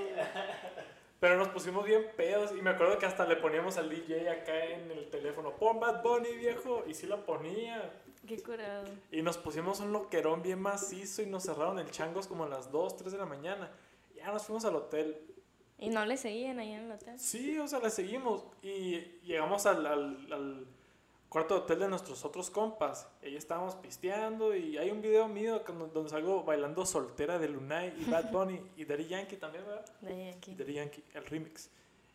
[1.19, 4.65] pero nos pusimos bien pedos y me acuerdo que hasta le poníamos al DJ acá
[4.65, 7.93] en el teléfono, pon Bad Bunny viejo, y sí la ponía.
[8.27, 8.85] Qué curado.
[9.11, 12.71] Y nos pusimos un loquerón bien macizo y nos cerraron el changos como a las
[12.71, 13.71] 2, 3 de la mañana.
[14.15, 15.17] Ya nos fuimos al hotel.
[15.79, 17.19] ¿Y no le seguían ahí en el hotel?
[17.19, 18.43] Sí, o sea, le seguimos.
[18.61, 20.65] Y llegamos al, al, al
[21.31, 23.07] cuarto de hotel de nuestros otros compas.
[23.23, 25.63] Ahí estábamos pisteando y hay un video mío
[25.93, 29.85] donde salgo bailando soltera de Lunay y Bad Bunny y Daddy Yankee también, ¿verdad?
[30.05, 30.55] Ahí aquí.
[30.55, 31.69] Daddy Yankee, el remix.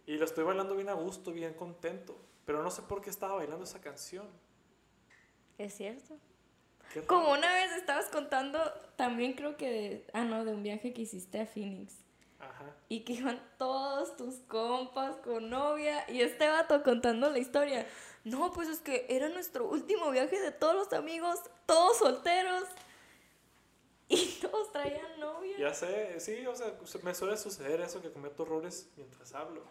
[0.07, 2.15] Y lo estoy bailando bien a gusto, bien contento.
[2.45, 4.29] Pero no sé por qué estaba bailando esa canción.
[5.57, 6.19] Es cierto.
[7.07, 8.61] Como una vez estabas contando,
[8.97, 11.95] también creo que de, ah no, de un viaje que hiciste a Phoenix.
[12.49, 12.65] Ajá.
[12.89, 17.87] Y que iban todos tus compas con novia y este vato contando la historia.
[18.25, 22.65] No, pues es que era nuestro último viaje de todos los amigos, todos solteros.
[24.09, 25.57] Y todos traían novia.
[25.59, 29.63] Ya sé, sí, o sea, se- me suele suceder eso que cometo errores mientras hablo.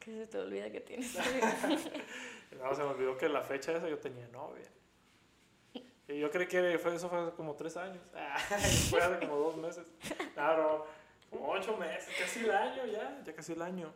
[0.00, 1.16] Que se te olvida que tienes.
[2.58, 4.64] No, se me olvidó que la fecha esa yo tenía novia.
[6.08, 8.02] Y yo creí que fue, eso fue hace como tres años.
[8.88, 9.86] Fue hace como dos meses.
[10.32, 10.86] Claro,
[11.32, 13.92] ocho meses, casi el año ya, ya casi el año.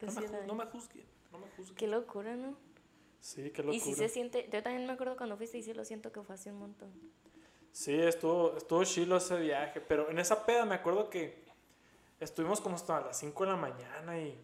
[0.00, 0.46] No me, el ju- año.
[0.46, 1.76] no me juzguen, no me juzguen.
[1.76, 2.56] Qué locura, ¿no?
[3.20, 3.76] Sí, qué locura.
[3.76, 6.22] Y si se siente, yo también me acuerdo cuando fuiste y sí lo siento que
[6.22, 6.92] fue hace un montón.
[7.72, 11.44] Sí, estuvo, estuvo chilo ese viaje, pero en esa peda me acuerdo que
[12.20, 14.38] estuvimos como hasta las 5 de la mañana y,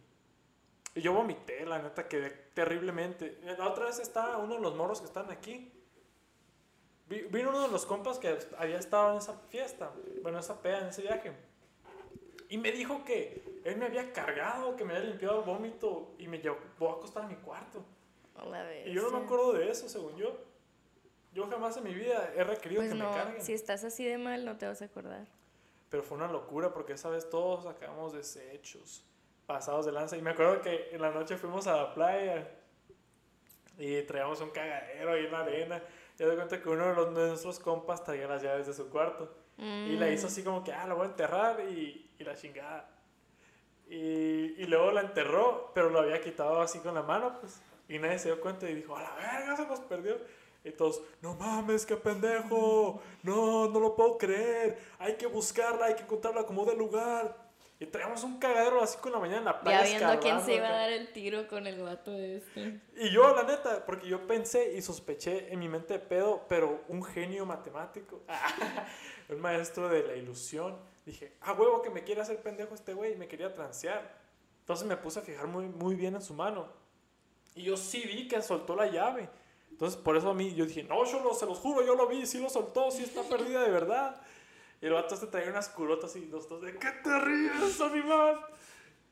[0.95, 3.39] y yo vomité, la neta, quedé terriblemente.
[3.59, 5.73] La otra vez estaba uno de los morros que están aquí.
[7.09, 10.81] Vi- Vino uno de los compas que había estado en esa fiesta, bueno, esa peda,
[10.81, 11.33] en ese viaje.
[12.55, 16.29] Y me dijo que él me había cargado, que me había limpiado el vómito y
[16.29, 17.85] me llevó a acostar a mi cuarto.
[18.87, 20.39] Y yo no me acuerdo de eso, según yo.
[21.33, 23.43] Yo jamás en mi vida he requerido Pues que no, me carguen.
[23.43, 25.27] si estás así de mal, no te vas a acordar.
[25.91, 29.05] Pero fue una locura porque esa vez todos sacamos desechos,
[29.47, 30.17] pasados de lanza.
[30.17, 32.49] Y me acuerdo que en la noche fuimos a la playa
[33.79, 35.83] y traíamos un cagadero ahí en la arena.
[36.17, 38.75] Y me doy cuenta que uno de, los, de nuestros compas traía las llaves de
[38.75, 39.43] su cuarto.
[39.59, 40.13] Y la Mm.
[40.13, 42.89] hizo así como que, ah, la voy a enterrar y, y la chingada.
[43.89, 47.61] Y, y luego la enterró, pero lo había quitado así con la mano, pues.
[47.89, 50.17] Y nadie se dio cuenta y dijo, a la verga, se nos perdió.
[50.65, 53.01] Y todos, no mames, qué pendejo.
[53.23, 54.79] No, no lo puedo creer.
[54.99, 57.37] Hay que buscarla, hay que encontrarla como de lugar.
[57.81, 59.85] Y traíamos un cagadero así con la mañana en la playa.
[59.85, 62.81] Ya viendo quién se iba a dar el tiro con el vato de este.
[62.97, 66.85] Y yo, la neta, porque yo pensé y sospeché en mi mente de pedo, pero
[66.89, 68.23] un genio matemático,
[69.29, 73.15] un maestro de la ilusión, dije, ah, huevo que me quiere hacer pendejo este güey
[73.15, 74.19] y me quería transear.
[74.61, 76.69] Entonces me puse a fijar muy, muy bien en su mano.
[77.57, 79.29] Y yo sí vi que soltó la llave.
[79.71, 82.07] Entonces por eso a mí, yo dije, no, yo lo, se los juro, yo lo
[82.07, 84.21] vi, sí lo soltó, sí está perdida de verdad.
[84.85, 88.39] Y el vato se traía unas culotas y los dos de, ¿qué te ríes, animal?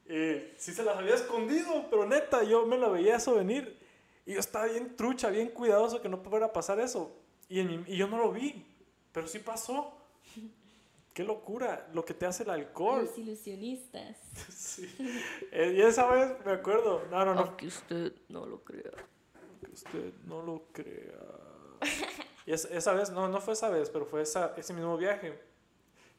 [0.04, 3.78] Eh, sí se las había escondido, pero neta, yo me la veía eso venir.
[4.26, 7.16] Y yo estaba bien trucha, bien cuidadoso que no fuera pasar eso.
[7.48, 8.66] Y, en y yo no lo vi,
[9.12, 9.96] pero sí pasó.
[11.14, 13.06] Qué locura, lo que te hace el alcohol.
[13.06, 14.18] Los ilusionistas.
[14.50, 14.94] Sí.
[15.52, 18.92] Eh, y esa vez me acuerdo, no, no, no, Aunque usted no lo crea.
[19.64, 21.18] que usted no lo crea.
[22.44, 25.50] Y es- esa vez, no, no fue esa vez, pero fue esa, ese mismo viaje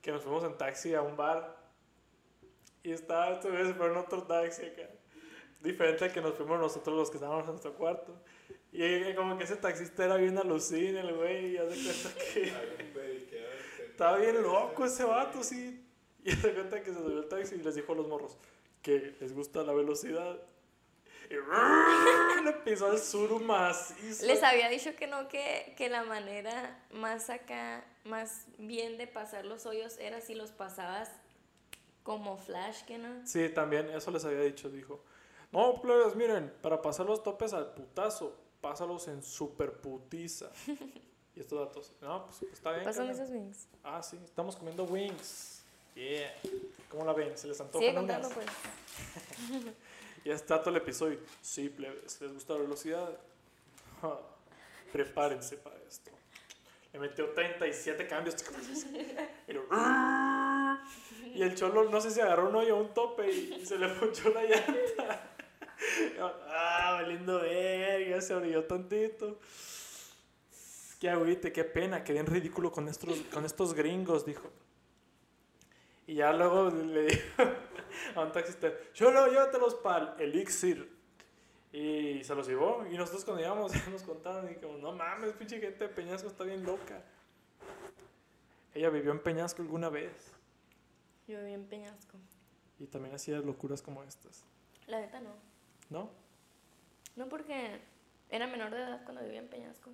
[0.04, 1.58] que nos fuimos en taxi a un bar.
[2.84, 4.90] Y estaba esta vez fue en otro taxi acá.
[5.62, 8.22] Diferente al que nos fuimos nosotros los que estábamos en nuestro cuarto.
[8.74, 12.54] Y como que ese taxista era bien alucina, el güey, y haz de cuenta que
[13.92, 15.88] estaba bien loco ese vato, sí.
[16.24, 18.38] Y haz de cuenta que se subió el taxi y les dijo a los morros
[18.82, 20.38] que les gusta la velocidad.
[21.30, 21.36] Y
[22.46, 24.26] le pisó el suru macizo.
[24.26, 29.46] Les había dicho que no, que, que la manera más acá, más bien de pasar
[29.46, 31.10] los hoyos era si los pasabas
[32.04, 33.26] como flash, que no.
[33.26, 35.04] Sí, también, eso les había dicho, dijo.
[35.52, 40.52] No, plebes, miren, para pasar los topes al putazo, pásalos en super putiza.
[41.36, 42.84] y estos datos, no, pues, pues, está bien.
[42.84, 43.68] Pasan esos wings.
[43.84, 45.64] Ah, sí, estamos comiendo wings.
[45.96, 46.34] Yeah.
[46.90, 47.38] ¿Cómo la ven?
[47.38, 48.48] ¿Se les antojan Sigue contando, pues.
[50.26, 51.20] Y está todo el episodio.
[51.42, 53.10] Sí, plebes, ¿les gusta la velocidad?
[54.02, 54.20] Ja,
[54.92, 56.12] Prepárense para esto.
[56.94, 58.36] Le metió 37 cambios.
[59.48, 59.68] Y, lo-
[61.36, 63.90] y el cholo, no sé si agarró un hoyo o un tope y, se le
[63.90, 65.30] ponchó la llanta.
[66.48, 69.38] Ah, valiendo verga, se orilló tantito.
[71.00, 74.50] Qué agüite, qué pena, quedé en ridículo con estos, con estos gringos, dijo.
[76.08, 77.24] Y ya luego le dijo
[78.16, 80.93] a un taxista, Cholo, llévatelos para el Elixir.
[81.74, 82.86] Y se los llevó.
[82.90, 86.44] Y nosotros cuando íbamos nos contaron y como, no mames, pinche gente de Peñasco está
[86.44, 87.04] bien loca.
[88.76, 90.32] Ella vivió en Peñasco alguna vez.
[91.28, 92.18] Yo viví en Peñasco.
[92.80, 94.46] Y también hacía locuras como estas.
[94.88, 95.32] La neta no.
[95.90, 96.10] ¿No?
[97.16, 97.82] No porque
[98.30, 99.90] era menor de edad cuando vivía en Peñasco.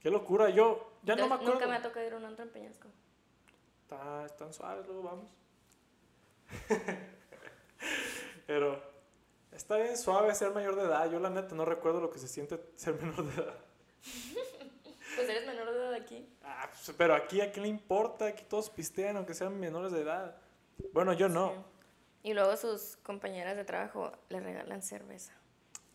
[0.00, 0.50] Qué locura.
[0.50, 1.54] Yo ya no me acuerdo.
[1.54, 2.88] Nunca me ha tocado ir a un antro en Peñasco.
[3.82, 5.34] Está, están suaves, luego vamos.
[9.52, 11.10] está bien suave ser mayor de edad.
[11.10, 13.54] Yo la neta no recuerdo lo que se siente ser menor de edad.
[15.16, 16.28] Pues eres menor de edad aquí.
[16.44, 20.02] Ah, pues, pero aquí a quién le importa, aquí todos pistean aunque sean menores de
[20.02, 20.36] edad.
[20.92, 21.50] Bueno, yo no.
[21.50, 22.30] Sí.
[22.30, 25.32] Y luego sus compañeras de trabajo le regalan cerveza.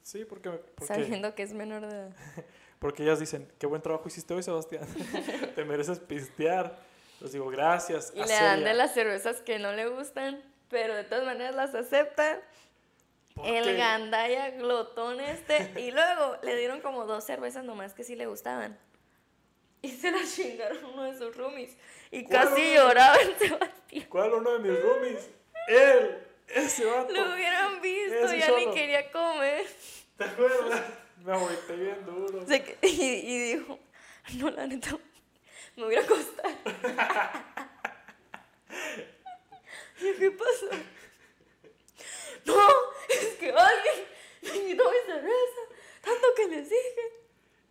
[0.01, 2.15] Sí, porque, porque, Sabiendo que es menor de edad.
[2.79, 4.85] porque ellas dicen, qué buen trabajo hiciste hoy, Sebastián.
[5.55, 6.77] Te mereces pistear.
[7.21, 8.11] Les digo, gracias.
[8.13, 8.69] Y a le dan Celia".
[8.69, 12.41] de las cervezas que no le gustan, pero de todas maneras las acepta.
[13.33, 13.73] ¿Por El qué?
[13.77, 15.71] gandaya glotón este.
[15.77, 18.77] Y luego le dieron como dos cervezas nomás que sí le gustaban.
[19.81, 21.75] Y se las chingaron uno de sus roomies.
[22.11, 24.05] Y ¿Cuál casi lloraba el Sebastián.
[24.09, 25.29] ¿Cuál uno de mis roomies?
[25.67, 27.11] Él, ese vato.
[27.11, 29.65] Lo hubieran visto, Ese ya ni quería comer.
[30.17, 30.81] ¿Te acuerdas?
[31.23, 32.45] Me agüité bien duro.
[32.47, 33.79] Se y, y dijo,
[34.35, 34.97] no, la neta,
[35.75, 36.51] me voy a acostar.
[40.01, 40.69] y ¿qué pasó?
[42.45, 42.57] No,
[43.21, 44.05] es que alguien
[44.41, 45.61] me quitó mi cerveza,
[46.01, 47.01] tanto que les dije.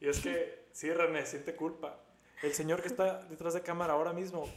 [0.00, 2.00] Y es que, sí, René, siente culpa.
[2.42, 4.48] El señor que está detrás de cámara ahora mismo,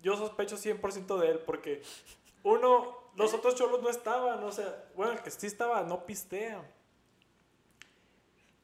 [0.00, 1.82] yo sospecho 100% de él porque,
[2.42, 6.64] uno, los otros cholos no estaban, o sea, bueno, el que sí estaba no pistea.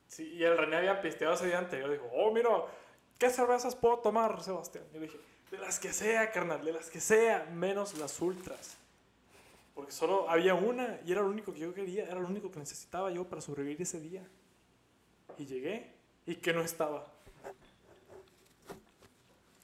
[0.06, 1.90] Sí, y el René había pisteado ese día anterior.
[1.90, 2.50] Dijo, oh, mira,
[3.18, 4.84] ¿qué cervezas puedo tomar, Sebastián?
[4.92, 5.20] Yo le dije,
[5.50, 8.76] de las que sea, carnal, de las que sea, menos las ultras.
[9.78, 12.58] Porque solo había una y era lo único que yo quería, era lo único que
[12.58, 14.26] necesitaba yo para sobrevivir ese día.
[15.38, 15.92] Y llegué
[16.26, 17.06] y que no estaba.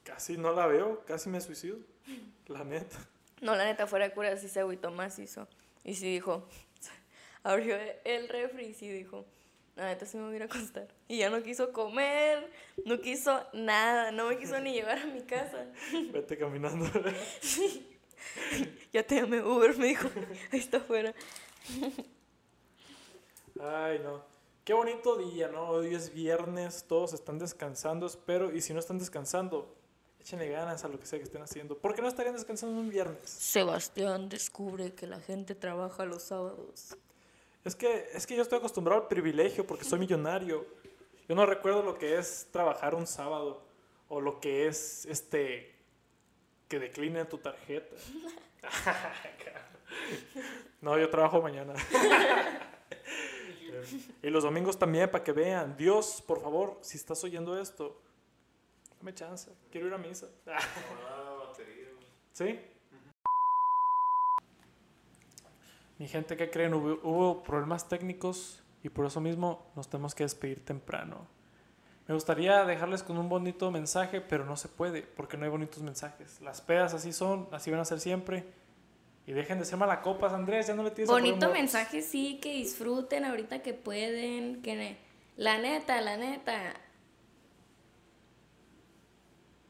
[0.04, 1.78] Casi no la veo, casi me suicido.
[2.46, 2.96] La neta.
[3.40, 5.48] No, la neta, fuera de cura, sí se agüitó macizo.
[5.82, 6.46] Y sí dijo,
[7.42, 9.26] abrió el refri y sí dijo,
[9.74, 10.86] la neta sí me voy a ir a acostar.
[11.08, 12.52] Y ya no quiso comer,
[12.84, 15.66] no quiso nada, no me quiso ni llevar a mi casa.
[16.12, 16.86] Vete caminando.
[18.94, 20.08] Ya te llamé Uber, me dijo,
[20.52, 21.12] ahí está afuera.
[23.60, 24.22] Ay, no.
[24.64, 25.68] Qué bonito día, ¿no?
[25.70, 28.54] Hoy es viernes, todos están descansando, espero.
[28.54, 29.74] Y si no están descansando,
[30.20, 31.76] échenle ganas a lo que sea que estén haciendo.
[31.76, 33.28] ¿Por qué no estarían descansando un viernes?
[33.28, 36.96] Sebastián descubre que la gente trabaja los sábados.
[37.64, 40.64] Es que, es que yo estoy acostumbrado al privilegio porque soy millonario.
[41.28, 43.60] Yo no recuerdo lo que es trabajar un sábado
[44.08, 45.73] o lo que es este
[46.68, 47.96] que decline tu tarjeta.
[50.80, 51.74] no, yo trabajo mañana.
[54.22, 55.76] y los domingos también para que vean.
[55.76, 58.00] Dios, por favor, si estás oyendo esto,
[58.98, 59.50] dame chance.
[59.70, 60.28] Quiero ir a misa.
[62.32, 62.60] ¿Sí?
[65.98, 66.74] Mi gente, ¿qué creen?
[66.74, 71.33] Hubo, hubo problemas técnicos y por eso mismo nos tenemos que despedir temprano.
[72.06, 75.82] Me gustaría dejarles con un bonito mensaje, pero no se puede porque no hay bonitos
[75.82, 76.40] mensajes.
[76.42, 78.44] Las pedas así son, así van a ser siempre.
[79.26, 83.24] Y dejen de ser malacopas, Andrés, ya no le tienes Bonito mensaje, sí, que disfruten
[83.24, 84.98] ahorita que pueden, que
[85.36, 86.74] la neta, la neta.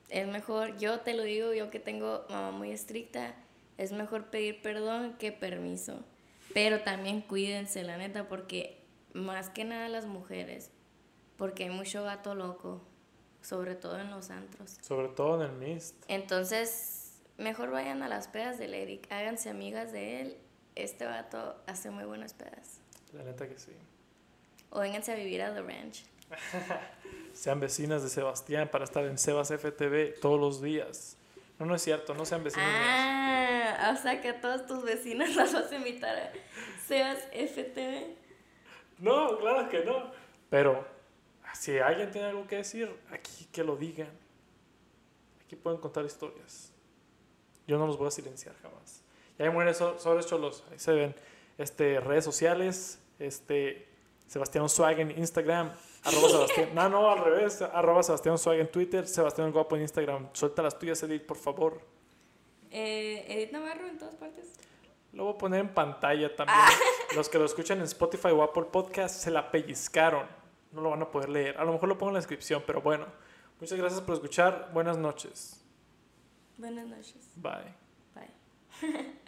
[0.08, 3.36] Es mejor, yo te lo digo, yo que tengo mamá muy estricta,
[3.78, 6.04] es mejor pedir perdón que permiso.
[6.52, 8.80] Pero también cuídense, la neta, porque
[9.12, 10.72] más que nada las mujeres,
[11.36, 12.80] porque hay mucho gato loco,
[13.42, 14.78] sobre todo en los antros.
[14.80, 15.96] Sobre todo en el Mist.
[16.08, 20.38] Entonces, mejor vayan a las pedas del Eric, háganse amigas de él.
[20.74, 22.80] Este vato hace muy buenas pedas.
[23.12, 23.72] La neta que sí.
[24.70, 26.04] O vénganse a vivir a The Ranch.
[27.32, 31.16] Sean vecinas de Sebastián para estar en Sebas FTV todos los días.
[31.58, 32.80] No, no es cierto, no sean vecinos míos.
[32.82, 36.32] Ah, o sea que a todas tus vecinas las vas a invitar a
[36.86, 38.16] Sebas FTV.
[38.98, 40.10] No, claro que no.
[40.50, 40.93] Pero
[41.54, 44.10] si alguien tiene algo que decir, aquí que lo digan.
[45.44, 46.72] Aquí pueden contar historias.
[47.66, 49.02] Yo no los voy a silenciar jamás.
[49.38, 50.64] Y ahí mueren so- sobres cholos.
[50.70, 51.14] Ahí se ven
[51.58, 52.98] este, redes sociales.
[53.18, 53.88] Este,
[54.26, 55.72] Sebastián Swag en Instagram.
[56.04, 56.70] Arroba Sebastián.
[56.74, 57.62] No, no, al revés.
[57.62, 59.06] Arroba Sebastián Swag en Twitter.
[59.06, 60.28] Sebastián Guapo en Instagram.
[60.32, 61.80] Suelta las tuyas, Edith, por favor.
[62.70, 64.52] Eh, Edith Navarro en todas partes.
[65.12, 66.58] Lo voy a poner en pantalla también.
[67.14, 70.26] Los que lo escuchan en Spotify o Apple Podcast se la pellizcaron.
[70.74, 71.56] No lo van a poder leer.
[71.58, 73.06] A lo mejor lo pongo en la descripción, pero bueno.
[73.60, 74.70] Muchas gracias por escuchar.
[74.72, 75.64] Buenas noches.
[76.58, 77.30] Buenas noches.
[77.36, 77.74] Bye.
[78.14, 79.14] Bye.